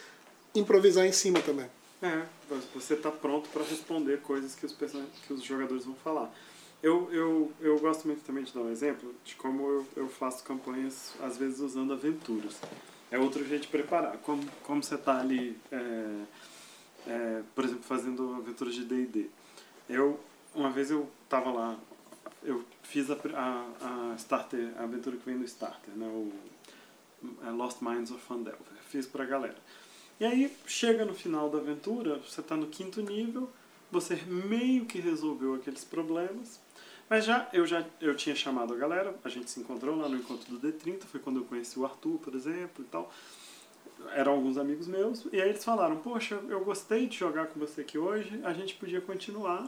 [0.54, 1.68] improvisar em cima também.
[2.02, 2.24] É,
[2.76, 6.34] você está pronto para responder coisas que os, que os jogadores vão falar.
[6.84, 10.44] Eu, eu, eu gosto muito também de dar um exemplo de como eu, eu faço
[10.44, 12.56] campanhas, às vezes usando aventuras.
[13.10, 14.18] É outro jeito de preparar.
[14.18, 16.24] Como, como você está ali, é,
[17.08, 19.30] é, por exemplo, fazendo aventuras de D&D.
[19.90, 20.20] Eu,
[20.54, 21.78] uma vez eu estava lá,
[22.44, 26.32] eu fiz a, a, a starter, a aventura que vem do starter, né, o
[27.46, 28.78] é, Lost Minds of Fandelver.
[28.90, 29.58] Fiz para a galera.
[30.20, 33.50] E aí, chega no final da aventura, você está no quinto nível,
[33.92, 36.60] você meio que resolveu aqueles problemas,
[37.10, 40.18] mas já eu já eu tinha chamado a galera, a gente se encontrou lá no
[40.18, 43.12] encontro do D30, foi quando eu conheci o Arthur, por exemplo, e tal.
[44.14, 47.82] Eram alguns amigos meus, e aí eles falaram: Poxa, eu gostei de jogar com você
[47.82, 49.68] aqui hoje, a gente podia continuar.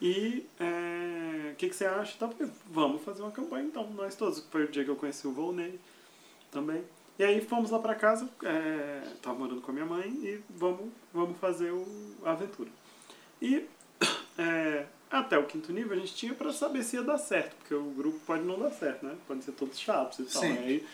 [0.00, 2.16] E o é, que, que você acha?
[2.18, 2.30] Tá,
[2.66, 4.40] vamos fazer uma campanha então, nós todos.
[4.50, 5.78] Foi o dia que eu conheci o Volney
[6.50, 6.84] também.
[7.18, 10.88] E aí fomos lá pra casa, é, tava morando com a minha mãe, e vamos,
[11.12, 11.84] vamos fazer o,
[12.24, 12.70] a aventura.
[13.42, 13.66] E
[14.38, 17.74] é, até o quinto nível a gente tinha para saber se ia dar certo, porque
[17.74, 19.14] o grupo pode não dar certo, né?
[19.26, 20.42] Podem ser todos chatos e tal.
[20.42, 20.58] Sim.
[20.58, 20.86] Aí,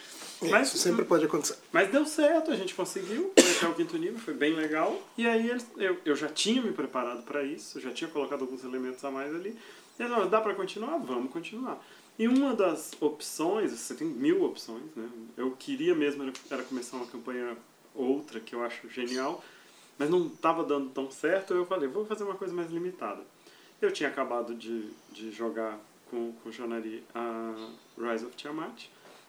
[0.43, 1.59] mas, Isso sempre pode acontecer.
[1.73, 5.01] Mas deu certo, a gente conseguiu, até o quinto nível, foi bem legal.
[5.19, 9.05] E aí eu, eu já tinha me preparado para isso, já tinha colocado alguns elementos
[9.05, 9.59] a mais ali.
[9.99, 10.99] E eles dá para continuar?
[10.99, 11.85] Vamos continuar.
[12.19, 15.09] E uma das opções, você tem mil opções, né?
[15.37, 17.57] Eu queria mesmo era, era começar uma campanha
[17.95, 19.43] outra que eu acho genial,
[19.99, 23.23] mas não estava dando tão certo, eu falei, vou fazer uma coisa mais limitada.
[23.81, 25.79] Eu tinha acabado de, de jogar
[26.11, 27.55] com, com o Jonari a
[27.99, 28.87] Rise of Tiamat.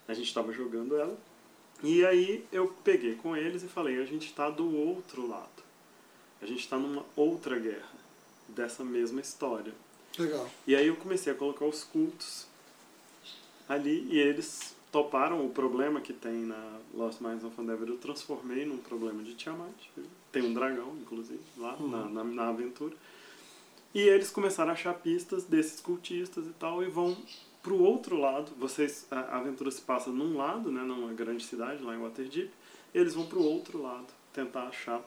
[0.07, 1.17] A gente estava jogando ela.
[1.83, 5.63] E aí eu peguei com eles e falei, a gente está do outro lado.
[6.41, 7.93] A gente está numa outra guerra
[8.47, 9.73] dessa mesma história.
[10.17, 10.49] Legal.
[10.65, 12.47] E aí eu comecei a colocar os cultos
[13.67, 17.87] ali e eles toparam o problema que tem na Lost Minds of Endeavor.
[17.89, 19.73] Eu transformei num problema de Tiamat.
[20.31, 21.89] Tem um dragão, inclusive, lá uhum.
[21.89, 22.95] na, na, na aventura.
[23.95, 27.15] E eles começaram a achar pistas desses cultistas e tal, e vão
[27.63, 28.51] para o outro lado.
[28.57, 32.51] Vocês, a aventura se passa num lado, né, numa grande cidade, lá em Waterdeep,
[32.93, 35.01] e eles vão para o outro lado tentar achar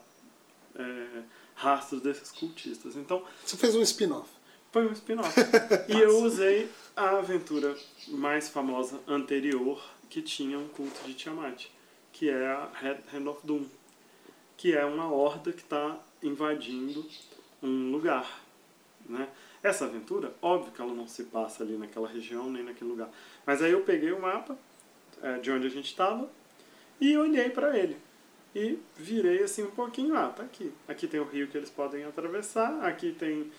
[0.74, 1.22] é,
[1.54, 2.96] rastros desses cultistas.
[2.96, 4.30] Então, Você fez um spin-off.
[4.72, 5.34] Foi um spin-off.
[5.86, 7.76] e eu usei a aventura
[8.08, 11.66] mais famosa anterior que tinha um culto de Tiamat,
[12.10, 12.72] que é a
[13.12, 13.66] Hand of Doom,
[14.56, 17.04] que é uma horda que está invadindo
[17.62, 18.47] um lugar.
[19.08, 19.28] Né?
[19.62, 23.08] Essa aventura, óbvio que ela não se passa ali naquela região nem naquele lugar.
[23.46, 24.56] Mas aí eu peguei o mapa
[25.22, 26.28] é, de onde a gente estava
[27.00, 27.96] e olhei para ele.
[28.54, 30.72] E virei assim um pouquinho, ah, tá aqui.
[30.86, 33.50] Aqui tem o rio que eles podem atravessar, aqui tem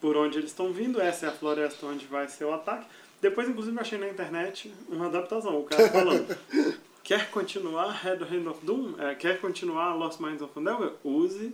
[0.00, 2.86] por onde eles estão vindo, essa é a floresta onde vai ser o ataque.
[3.20, 6.36] Depois, inclusive, achei na internet uma adaptação, o cara falando,
[7.04, 8.94] quer continuar Red Hand of Doom?
[8.98, 10.94] É, quer continuar Lost Minds of Endeavor?
[11.04, 11.52] Use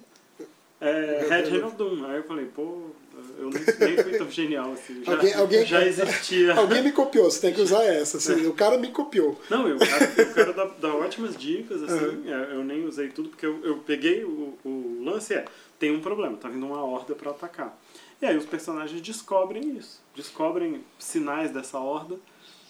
[0.81, 2.07] é, Red Hand of Doom.
[2.07, 2.91] Aí eu falei, pô,
[3.39, 5.05] eu nem, fui tão genial assim.
[5.05, 6.55] Já, alguém, alguém, já existia.
[6.55, 8.17] Alguém me copiou, você tem que usar essa.
[8.17, 8.49] Assim, é.
[8.49, 9.41] O cara me copiou.
[9.51, 12.07] Não, eu, o cara, o cara dá, dá ótimas dicas, assim.
[12.07, 12.29] Uhum.
[12.29, 15.45] Eu nem usei tudo, porque eu, eu peguei o, o lance é,
[15.79, 17.79] tem um problema, tá vindo uma horda para atacar.
[18.21, 20.01] E aí os personagens descobrem isso.
[20.15, 22.19] Descobrem sinais dessa horda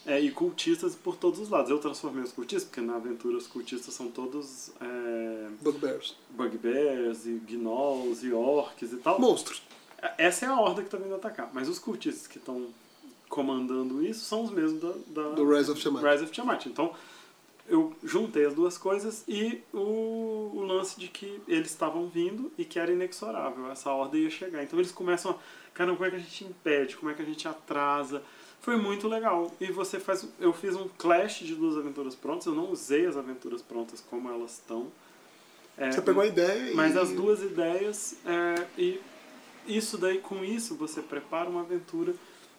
[0.05, 1.71] é, e cultistas por todos os lados.
[1.71, 4.71] Eu transformei os cultistas, porque na aventura os cultistas são todos.
[4.81, 6.17] É, Bugbears.
[6.31, 9.21] Bugbears, e gnolls, e orcs e tal.
[9.21, 9.63] Monstros.
[10.19, 11.51] Essa é a horda que está vindo atacar.
[11.53, 12.69] Mas os cultistas que estão
[13.29, 16.03] comandando isso são os mesmos da, da do Rise of Tiamat.
[16.03, 16.66] Rise of Tiamat.
[16.66, 16.95] Então,
[17.69, 22.64] eu juntei as duas coisas e o, o lance de que eles estavam vindo e
[22.64, 24.62] que era inexorável, essa horda ia chegar.
[24.62, 25.37] Então eles começam a,
[25.75, 28.23] cara, como é que a gente impede, como é que a gente atrasa.
[28.61, 29.53] Foi muito legal.
[29.61, 33.16] E você faz, eu fiz um clash de duas aventuras prontas, eu não usei as
[33.16, 34.87] aventuras prontas como elas estão.
[35.77, 36.99] É, você pegou a ideia Mas e...
[36.99, 39.01] as duas ideias é, e
[39.67, 42.15] isso daí, com isso, você prepara uma aventura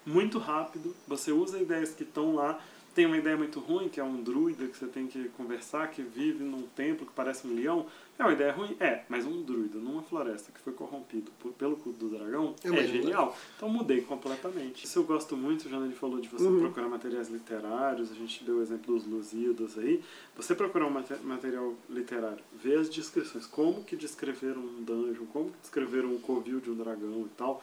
[0.05, 2.59] muito rápido, você usa ideias que estão lá,
[2.97, 6.01] tem uma ideia muito ruim, que é um druida que você tem que conversar, que
[6.01, 7.85] vive num templo que parece um leão.
[8.17, 8.75] É uma ideia ruim?
[8.79, 12.69] É, mas um druida numa floresta que foi corrompido por, pelo culto do dragão é,
[12.69, 13.37] é genial.
[13.55, 14.83] Então mudei completamente.
[14.83, 16.59] Isso eu gosto muito, já ele falou de você uhum.
[16.59, 20.03] procurar materiais literários, a gente deu o exemplo dos Lusíadas aí.
[20.35, 25.59] Você procurar um material literário, ver as descrições, como que descreveram um dungeon, como que
[25.61, 27.61] descreveram o covil de um dragão e tal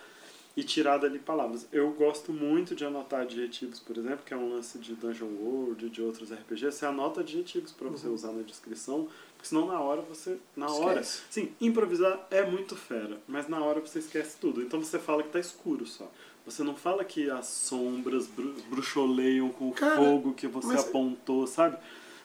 [0.56, 1.66] e tirar dali palavras.
[1.72, 5.90] Eu gosto muito de anotar adjetivos, por exemplo, que é um lance de Dungeon World,
[5.90, 6.76] de outros RPGs.
[6.78, 10.38] Você anota adjetivos para você usar na descrição, porque senão na hora você.
[10.56, 11.00] Na hora.
[11.00, 11.22] Esquece.
[11.30, 14.62] Sim, improvisar é muito fera, mas na hora você esquece tudo.
[14.62, 16.10] Então você fala que tá escuro só.
[16.46, 20.80] Você não fala que as sombras bru bruxoleiam com o Cara, fogo que você mas-
[20.86, 21.78] apontou, sabe?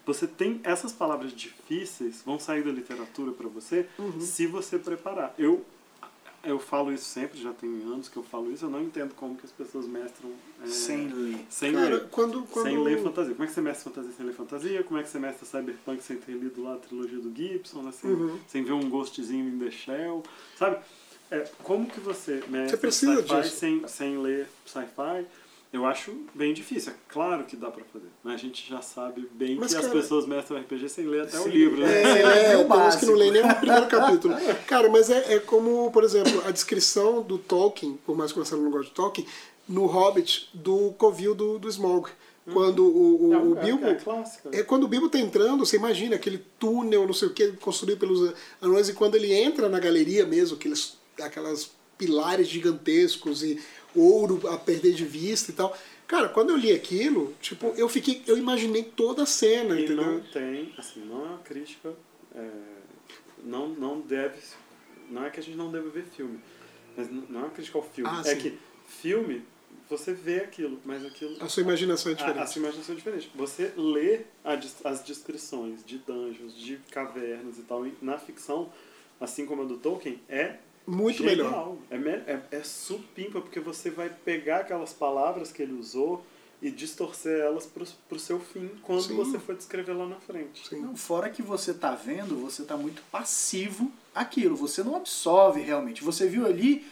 [0.05, 4.19] Você tem essas palavras difíceis vão sair da literatura para você Uhum.
[4.19, 5.33] se você preparar.
[5.37, 5.63] Eu
[6.43, 9.35] eu falo isso sempre, já tem anos que eu falo isso, eu não entendo como
[9.35, 10.31] que as pessoas mestram
[10.63, 11.45] é, Sem ler.
[11.49, 12.07] sem Cara, ler.
[12.09, 12.65] quando, quando...
[12.65, 13.33] Sem ler fantasia.
[13.33, 14.83] Como é que você mestra fantasia sem ler fantasia?
[14.83, 17.91] Como é que você mestra Cyberpunk sem ter lido lá a trilogia do Gibson, né?
[17.91, 18.39] sem, Uhum.
[18.47, 20.23] sem ver um ghostzinho in the shell?
[20.57, 20.77] Sabe?
[21.31, 25.25] É, como que você mestra precisa sci-fi sem, sem ler sci-fi?
[25.71, 26.91] Eu acho bem difícil.
[26.91, 28.07] É claro que dá pra fazer.
[28.23, 31.21] Mas a gente já sabe bem Mas, que as cara, pessoas mestram RPG sem ler
[31.23, 32.01] até o Sim, livro, né?
[32.01, 33.05] É, ler é, o uns que básico.
[33.05, 34.33] não lê nem o primeiro capítulo.
[34.65, 38.41] Cara, mas é, é como, por exemplo, a descrição do Tolkien, por mais que o
[38.41, 39.27] Marcelo não goste de Tolkien,
[39.67, 42.09] no Hobbit, do covil do, do Smaug.
[42.51, 43.85] Quando o, o, É, o é- Bilbo...
[43.85, 44.49] é clássica.
[44.51, 47.99] É quando o Bilbo tá entrando, você imagina aquele túnel, não sei o que, construído
[47.99, 53.59] pelos anões, e quando ele entra na galeria mesmo, aqueles, aquelas pilares gigantescos e
[53.95, 55.77] ouro a perder de vista e tal.
[56.07, 60.05] Cara, quando eu li aquilo, tipo, eu fiquei, eu imaginei toda a cena, E entendeu?
[60.05, 61.93] não tem, assim, não é uma crítica,
[62.35, 62.49] é,
[63.43, 64.37] não, não deve,
[65.09, 66.39] não é que a gente não deve ver filme,
[66.97, 68.41] mas não é uma crítica ao filme, Ah, é sim.
[68.41, 69.43] que filme,
[69.87, 71.35] você vê aquilo, mas aquilo...
[71.43, 72.49] A sua imaginação é a, a diferente.
[72.53, 73.31] sua imaginação é diferente.
[73.35, 74.53] Você lê a
[74.89, 78.71] as descrições de dungeons, de cavernas e tal, e na ficção,
[79.21, 80.57] assim como a do Tolkien, é
[80.89, 81.77] Muito genial.
[81.89, 82.21] melhor.
[82.27, 86.25] É, é, é supimpa, porque você vai pegar aquelas palavras que ele usou
[86.61, 89.15] e distorcer elas pro, pro seu fim quando Sim.
[89.15, 90.67] você for descrever lá na frente.
[90.67, 90.81] Sim.
[90.81, 96.03] Não, fora que você tá vendo, você tá muito passivo aquilo, você não absorve realmente.
[96.03, 96.85] Você viu ali,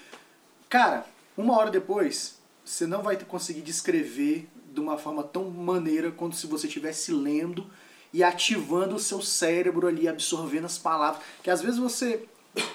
[0.69, 1.05] cara,
[1.35, 6.47] uma hora depois, você não vai conseguir descrever de uma forma tão maneira quanto se
[6.47, 7.67] você estivesse lendo
[8.13, 11.21] e ativando o seu cérebro ali, absorvendo as palavras.
[11.43, 12.25] Que às vezes você,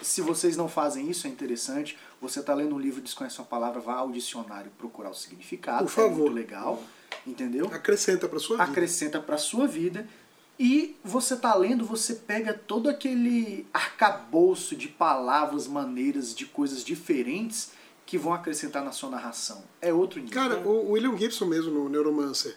[0.03, 3.81] se vocês não fazem isso, é interessante, você tá lendo um livro desconhece uma palavra,
[3.81, 6.11] vá ao dicionário procurar o significado, Por favor.
[6.11, 6.83] é muito legal,
[7.27, 7.67] entendeu?
[7.73, 8.71] Acrescenta pra sua vida.
[8.71, 10.07] acrescenta para sua vida
[10.59, 17.73] e você tá lendo, você pega todo aquele arcabouço de palavras, maneiras, de coisas diferentes
[18.05, 19.65] que vão acrescentar na sua narração.
[19.81, 20.35] É outro nível.
[20.35, 22.55] Cara, o William Gibson mesmo no Neuromancer,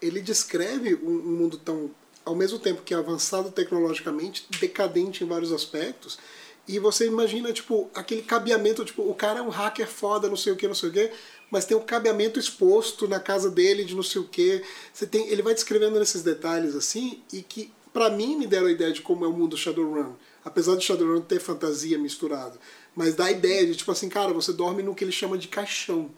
[0.00, 1.90] ele descreve um, um mundo tão,
[2.24, 6.18] ao mesmo tempo que avançado tecnologicamente, decadente em vários aspectos,
[6.66, 10.52] e você imagina, tipo, aquele cabeamento, tipo, o cara é um hacker foda, não sei
[10.52, 11.10] o que, não sei o que,
[11.50, 14.62] mas tem um cabeamento exposto na casa dele de não sei o que.
[14.92, 18.72] Você tem, ele vai descrevendo nesses detalhes assim, e que pra mim me deram a
[18.72, 20.14] ideia de como é o mundo Shadowrun.
[20.44, 22.58] Apesar de Shadowrun ter fantasia misturada.
[22.96, 25.48] Mas dá a ideia de, tipo assim, cara, você dorme no que ele chama de
[25.48, 26.10] caixão.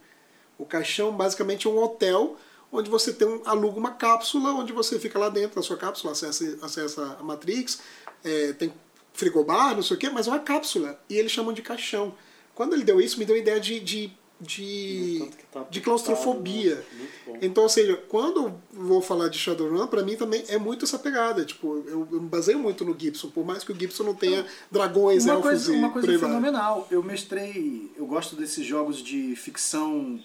[0.57, 2.37] O caixão basicamente é um hotel
[2.71, 6.13] onde você tem um, aluga uma cápsula, onde você fica lá dentro da sua cápsula,
[6.13, 7.81] acessa, acessa a Matrix,
[8.25, 8.73] é, tem
[9.17, 11.01] frigobar, não sei o quê, mas é uma cápsula.
[11.09, 12.15] E eles chamam de caixão.
[12.55, 16.77] Quando ele deu isso, me deu a ideia de, de, de, tá de claustrofobia.
[16.77, 17.07] né?
[17.27, 17.39] Bom.
[17.43, 20.99] Então, ou seja, quando eu vou falar de Shadowrun, pra mim também é muito essa
[20.99, 21.45] pegada.
[21.45, 24.47] Tipo, eu, eu me baseio muito no Gibson, por mais que o Gibson não tenha
[24.71, 26.19] dragões, uma elfos coisa, e uma coisa vai.
[26.19, 26.87] fenomenal.
[26.91, 30.21] Eu mestrei, eu gosto desses jogos de ficção,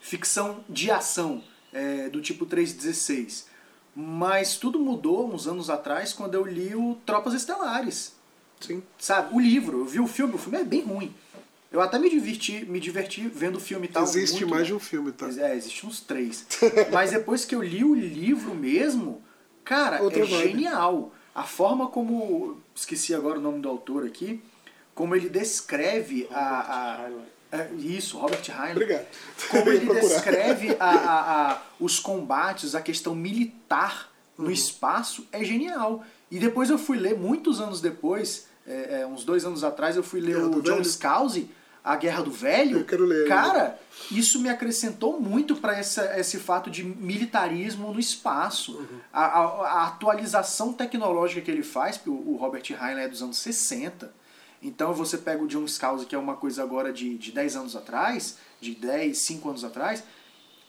[0.00, 3.46] ficção de ação, é, do tipo 316.
[3.94, 8.17] Mas tudo mudou uns anos atrás quando eu li o Tropas Estelares.
[8.60, 8.82] Sim.
[8.98, 11.14] Sabe, o livro, eu vi o filme, o filme é bem ruim.
[11.70, 14.02] Eu até me diverti, me diverti vendo o filme e tal.
[14.02, 15.28] Existe muito mais de um filme, tá?
[15.38, 16.46] É, existe uns três.
[16.90, 19.22] Mas depois que eu li o livro mesmo,
[19.64, 20.48] cara, Outra é vibe.
[20.52, 21.12] genial.
[21.34, 22.58] A forma como.
[22.74, 24.42] Esqueci agora o nome do autor aqui.
[24.94, 27.10] Como ele descreve a.
[27.52, 28.72] a é, isso, Robert Heinlein.
[28.72, 29.06] Obrigado.
[29.50, 34.50] Como ele descreve a, a- a- os combates, a questão militar no Uhum.
[34.50, 36.04] espaço, é genial.
[36.30, 40.02] E depois eu fui ler, muitos anos depois, é, é, uns dois anos atrás, eu
[40.02, 40.84] fui ler Guerra o John Velho?
[40.84, 41.50] Scalzi,
[41.82, 42.78] A Guerra do Velho.
[42.80, 43.28] Eu quero ler ainda.
[43.28, 43.78] Cara,
[44.10, 48.76] isso me acrescentou muito para esse fato de militarismo no espaço.
[48.78, 48.98] Uhum.
[49.12, 53.22] A, a- a atualização tecnológica que ele faz, porque o, o Robert Heinlein é dos
[53.22, 54.12] anos 60.
[54.62, 57.76] Então você pega o John Scalzi, que é uma coisa agora de, de 10 anos
[57.76, 60.02] atrás, de 10, 5 anos atrás,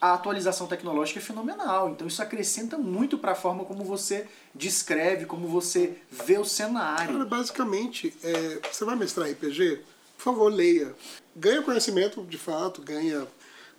[0.02, 1.89] a atualização tecnológica é fenomenal.
[1.89, 6.45] Então isso acrescenta muito para a forma como você descreve, como você vê o Cara,
[6.45, 7.26] cenário.
[7.26, 9.82] basicamente, é, você vai mestrar RPG?
[10.18, 10.95] Por favor, leia.
[11.36, 13.28] Ganha conhecimento, de fato, ganha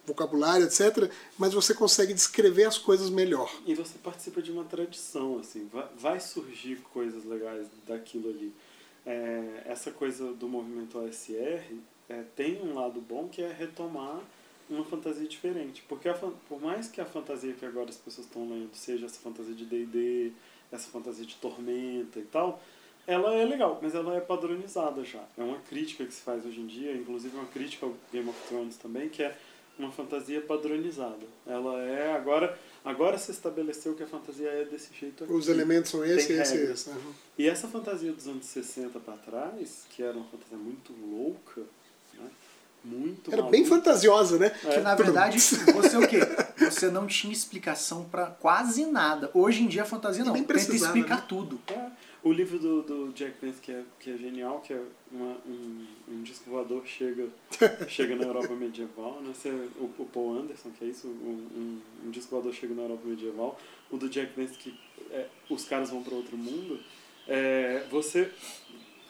[0.06, 1.10] vocabulário, etc.
[1.38, 3.50] Mas você consegue descrever as coisas melhor.
[3.66, 8.52] E você participa de uma tradição, assim, vai, vai surgir coisas legais daquilo ali.
[9.06, 11.62] É, essa coisa do movimento OSR
[12.08, 14.20] é, tem um lado bom que é retomar
[14.70, 15.84] uma fantasia diferente.
[15.88, 19.20] Porque a, por mais que a fantasia que agora as pessoas estão lendo seja essa
[19.20, 20.32] fantasia de D&D,
[20.72, 22.62] essa fantasia de tormenta e tal,
[23.06, 25.24] ela é legal, mas ela é padronizada já.
[25.36, 28.38] É uma crítica que se faz hoje em dia, inclusive uma crítica ao Game of
[28.48, 29.36] Thrones também, que é
[29.78, 31.26] uma fantasia padronizada.
[31.46, 35.32] Ela é agora agora se estabeleceu que a fantasia é desse jeito aqui.
[35.32, 36.90] Os elementos são esse, esse e esse.
[36.90, 37.14] Aham.
[37.38, 41.62] E essa fantasia dos anos 60 para trás, que era uma fantasia muito louca?
[42.82, 43.76] Muito Era bem maluca.
[43.76, 44.52] fantasiosa, né?
[44.64, 44.74] É.
[44.74, 46.20] Que na verdade, você o quê?
[46.58, 49.30] Você não tinha explicação pra quase nada.
[49.34, 50.32] Hoje em dia a fantasia não.
[50.32, 51.24] Tenta explicar né?
[51.28, 51.60] tudo.
[51.68, 51.90] É,
[52.22, 55.86] o livro do, do Jack Vance, que é, que é genial, que é uma, um,
[56.08, 57.28] um disco voador chega,
[57.88, 59.32] chega na Europa medieval, né?
[59.34, 62.82] Você, o, o Paul Anderson, que é isso, um, um, um disco voador chega na
[62.82, 63.58] Europa medieval.
[63.90, 64.74] O do Jack Vance, que
[65.10, 66.80] é, os caras vão para outro mundo.
[67.28, 68.30] É, você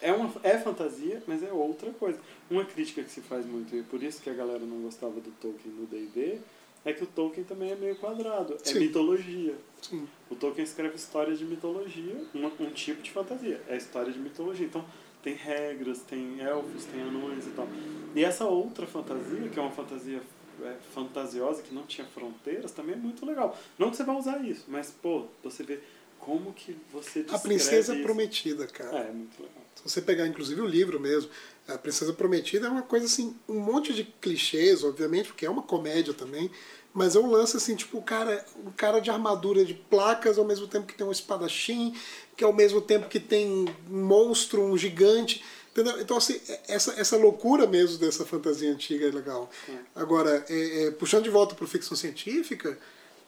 [0.00, 2.18] é, uma, é fantasia, mas é outra coisa.
[2.50, 5.30] Uma crítica que se faz muito, e por isso que a galera não gostava do
[5.40, 6.38] Tolkien no D&D,
[6.84, 8.54] é que o Tolkien também é meio quadrado.
[8.54, 8.78] É Sim.
[8.80, 9.54] mitologia.
[9.82, 10.08] Sim.
[10.30, 13.60] O Tolkien escreve histórias de mitologia, uma- um tipo de fantasia.
[13.68, 14.66] É história de mitologia.
[14.66, 14.84] Então,
[15.22, 17.68] tem regras, tem elfos, tem anões e tal.
[18.14, 20.22] E essa outra fantasia, que é uma fantasia
[20.62, 23.56] é, fantasiosa, que não tinha fronteiras, também é muito legal.
[23.78, 25.80] Não que você vai usar isso, mas, pô, você vê
[26.18, 28.02] como que você A Princesa isso.
[28.02, 28.98] Prometida, cara.
[28.98, 29.59] É, é muito legal.
[29.84, 31.30] Se você pegar, inclusive, o livro mesmo,
[31.66, 35.62] A Princesa Prometida é uma coisa assim, um monte de clichês, obviamente, porque é uma
[35.62, 36.50] comédia também,
[36.92, 40.44] mas é um lance assim, tipo, o cara, um cara de armadura de placas, ao
[40.44, 41.94] mesmo tempo que tem um espadachim,
[42.36, 45.42] que ao mesmo tempo que tem um monstro, um gigante.
[45.70, 46.00] Entendeu?
[46.00, 49.48] Então, assim, essa, essa loucura mesmo dessa fantasia antiga é legal.
[49.94, 52.76] Agora, é, é, puxando de volta para ficção científica,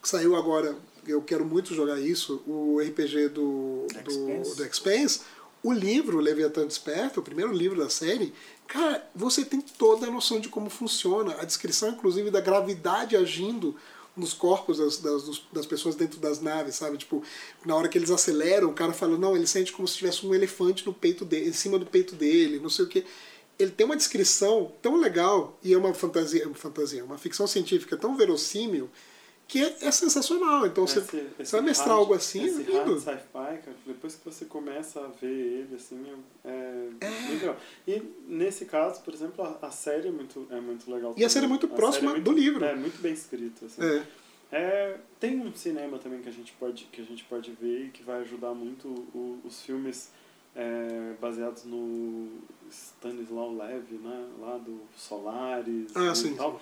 [0.02, 0.76] que saiu agora,
[1.06, 5.20] eu quero muito jogar isso, o RPG do, The do, do Expanse,
[5.62, 8.34] o livro Leviatã Desperta, o primeiro livro da série,
[8.66, 13.76] cara, você tem toda a noção de como funciona, a descrição, inclusive, da gravidade agindo
[14.16, 16.98] nos corpos das, das, das pessoas dentro das naves, sabe?
[16.98, 17.22] Tipo,
[17.64, 20.34] na hora que eles aceleram, o cara fala, não, ele sente como se tivesse um
[20.34, 23.04] elefante no peito dele, em cima do peito dele, não sei o que.
[23.58, 27.96] Ele tem uma descrição tão legal e é uma fantasia, uma fantasia, uma ficção científica
[27.96, 28.90] tão verossímil
[29.52, 30.66] que é, é sensacional.
[30.66, 32.98] Então você, Esse- esse você vai mestrar algo assim, é esse hard lindo.
[33.00, 36.02] sci-fi, cara, depois que você começa a ver ele, assim,
[36.42, 37.56] é, é muito legal.
[37.86, 41.14] E nesse caso, por exemplo, a, a série é muito, é muito legal.
[41.18, 41.60] E a série é também.
[41.60, 42.64] muito próxima série do livro.
[42.64, 43.82] É, muito bem escrita, assim.
[43.82, 44.02] É.
[44.54, 47.88] É, tem um cinema também que a gente pode, que a gente pode ver e
[47.90, 50.10] que vai ajudar muito o- os filmes
[50.54, 52.28] é, baseados no
[52.70, 56.58] Stanislaw Levy, né, lá do Solaris Ah, e sim, tal, sim.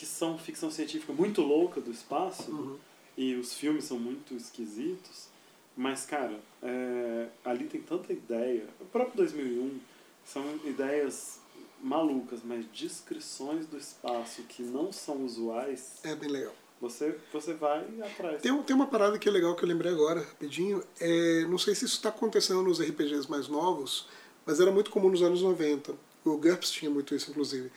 [0.00, 2.78] Que são ficção científica muito louca do espaço Uhum.
[3.18, 5.28] e os filmes são muito esquisitos,
[5.76, 8.66] mas cara, é, ali tem tanta ideia.
[8.80, 9.78] O próprio 2001
[10.24, 11.38] são ideias
[11.82, 16.54] malucas, mas descrições do espaço que não são usuais, É bem legal.
[16.80, 18.40] você, você vai atrás.
[18.40, 20.82] Tem, tem uma parada que é legal que eu lembrei agora, rapidinho.
[20.98, 24.08] É, não sei se isso está acontecendo nos RPGs mais novos,
[24.46, 25.94] mas era muito comum nos anos 90.
[26.24, 27.70] O GURPS tinha muito isso, inclusive.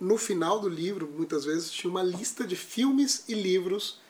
[0.00, 4.00] No final do livro, muitas vezes, tinha uma lista de filmes e livros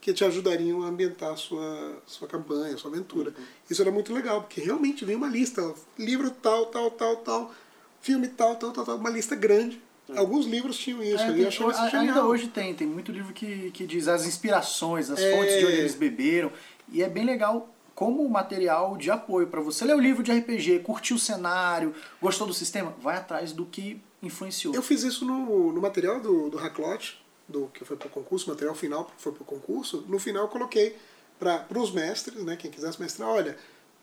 [0.00, 3.34] que te ajudariam a ambientar a sua, sua campanha, a sua aventura.
[3.68, 5.74] Isso era muito legal, porque realmente vinha uma lista.
[5.98, 7.54] Livro tal, tal, tal, tal.
[8.00, 8.96] Filme tal, tal, tal, tal.
[8.96, 9.82] Uma lista grande.
[10.16, 11.22] Alguns livros tinham isso.
[11.22, 12.02] É, tem- eu achava isso a- genial.
[12.16, 15.36] ainda hoje tem, tem muito livro que, que diz as inspirações, as É.
[15.36, 16.50] fontes de onde eles beberam.
[16.90, 20.78] E é bem legal como material de apoio para você ler o livro de RPG,
[20.80, 24.74] curtiu o cenário, gostou do sistema, vai atrás do que influenciou.
[24.74, 28.48] Eu fiz isso no, no material do, do Hacklote, do que foi para o concurso,
[28.48, 30.04] material final que foi para o concurso.
[30.08, 30.96] No final eu coloquei
[31.38, 33.56] para os mestres, né, quem quisesse mestrar, olha,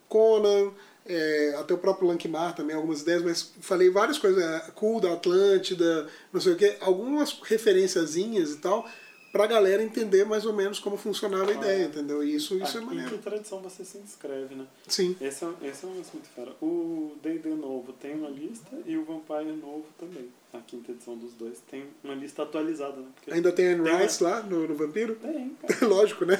[0.10, 0.72] Conan,
[1.06, 5.14] é, até o próprio Lankmar também, algumas ideias, mas falei várias coisas, é, Cool da
[5.14, 8.90] Atlântida, não sei o que, algumas referenciazinhas e tal,
[9.38, 12.24] para a galera entender mais ou menos como funcionava a ideia, entendeu?
[12.24, 13.12] E isso, isso é Ah, em maneiro.
[13.12, 14.66] que tradição você se inscreve, né?
[14.88, 15.16] Sim.
[15.22, 16.52] Esse é, esse é um lance muito fera.
[16.62, 20.28] O D&D novo tem uma lista e o Vampire novo também.
[20.54, 23.08] A quinta edição dos dois tem uma lista atualizada, né?
[23.14, 25.16] Porque Ainda tem Anne Tem uma- Rice lá no, no Vampiro?
[25.16, 25.86] Tem, cara.
[25.88, 26.36] Lógico, né?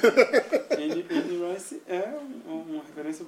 [0.72, 1.04] Anne,
[1.54, 2.18] Rice é
[2.48, 3.24] um- uma referência...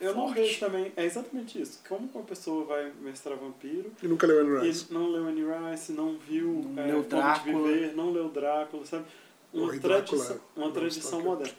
[0.00, 0.40] Eu não Forte.
[0.40, 0.92] vejo também...
[0.96, 1.80] É exatamente isso.
[1.88, 4.86] Como uma pessoa vai mestrar vampiro e nunca leu Anne Rice.
[4.90, 7.68] e não leu Anne Rice, não viu Não é, leu Drácula.
[7.68, 9.04] Viver, não leu Drácula, sabe?
[9.52, 11.54] Uma Oi, Drácula, tradição, uma Bram tradição moderna.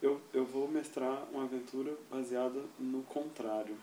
[0.00, 3.76] Eu, eu vou mestrar uma aventura baseada no contrário.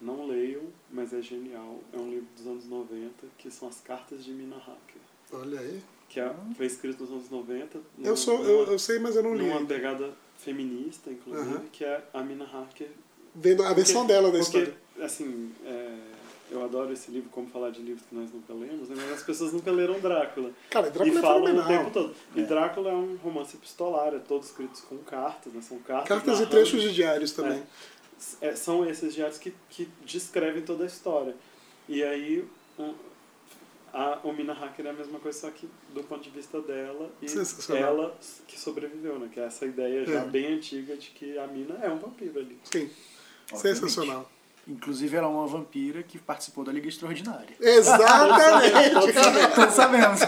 [0.00, 1.78] Não leiam, mas é genial.
[1.92, 5.00] É um livro dos anos 90, que são as cartas de Mina Hacker.
[5.32, 5.82] Olha aí.
[6.08, 7.76] Que é, foi escrito nos anos 90.
[7.78, 9.46] Eu, numa- sou, eu, eu sei, mas eu não li.
[9.46, 11.64] numa pegada feminista, inclusive, Aham.
[11.70, 12.88] que é a Mina Hacker
[13.34, 14.76] Vendo a versão dela da porque, história.
[15.02, 15.96] assim, é,
[16.50, 18.96] eu adoro esse livro, Como Falar de Livros que Nós Nunca Lemos, né?
[18.98, 20.50] mas as pessoas nunca leram Drácula.
[20.68, 21.68] Cara, Drácula e é falam o fenomenal.
[21.84, 22.14] tempo todo.
[22.34, 25.60] E Drácula é um romance epistolar, é todos escritos com cartas, né?
[25.62, 26.08] São cartas.
[26.08, 27.62] Cartas e trechos de diários também.
[28.40, 31.34] é, são esses diários que, que descrevem toda a história.
[31.88, 32.44] E aí
[32.78, 32.94] um,
[33.92, 37.10] a, o Mina Hacker é a mesma coisa, só que do ponto de vista dela
[37.22, 37.26] e
[37.76, 38.16] ela
[38.46, 39.28] que sobreviveu, né?
[39.32, 40.24] Que é essa ideia já É.
[40.24, 42.58] bem antiga de que a Mina é um vampiro ali.
[42.64, 42.90] Sim.
[43.52, 43.80] Obviamente.
[43.80, 44.30] Sensacional.
[44.68, 47.56] Inclusive, ela é uma vampira que participou da Liga Extraordinária.
[47.60, 49.54] Exatamente.
[49.54, 50.20] Todos sabemos.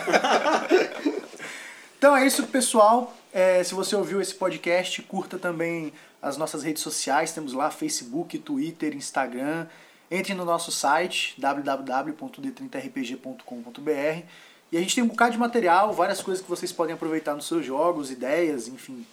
[1.99, 3.15] então é isso, pessoal.
[3.33, 7.33] É, se você ouviu esse podcast, curta também as nossas redes sociais.
[7.33, 9.67] Temos lá Facebook, Twitter, Instagram.
[10.11, 14.27] Entre no nosso site www.d30rpg.com.br
[14.73, 17.47] e a gente tem um bocado de material, várias coisas que vocês podem aproveitar nos
[17.47, 19.05] seus jogos, ideias, enfim.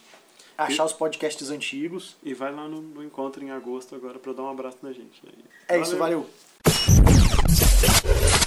[0.65, 2.15] Achar os podcasts antigos.
[2.23, 5.21] E vai lá no, no encontro em agosto agora pra dar um abraço na gente.
[5.25, 5.31] né?
[5.67, 6.25] É isso, Valeu.
[6.65, 8.38] valeu.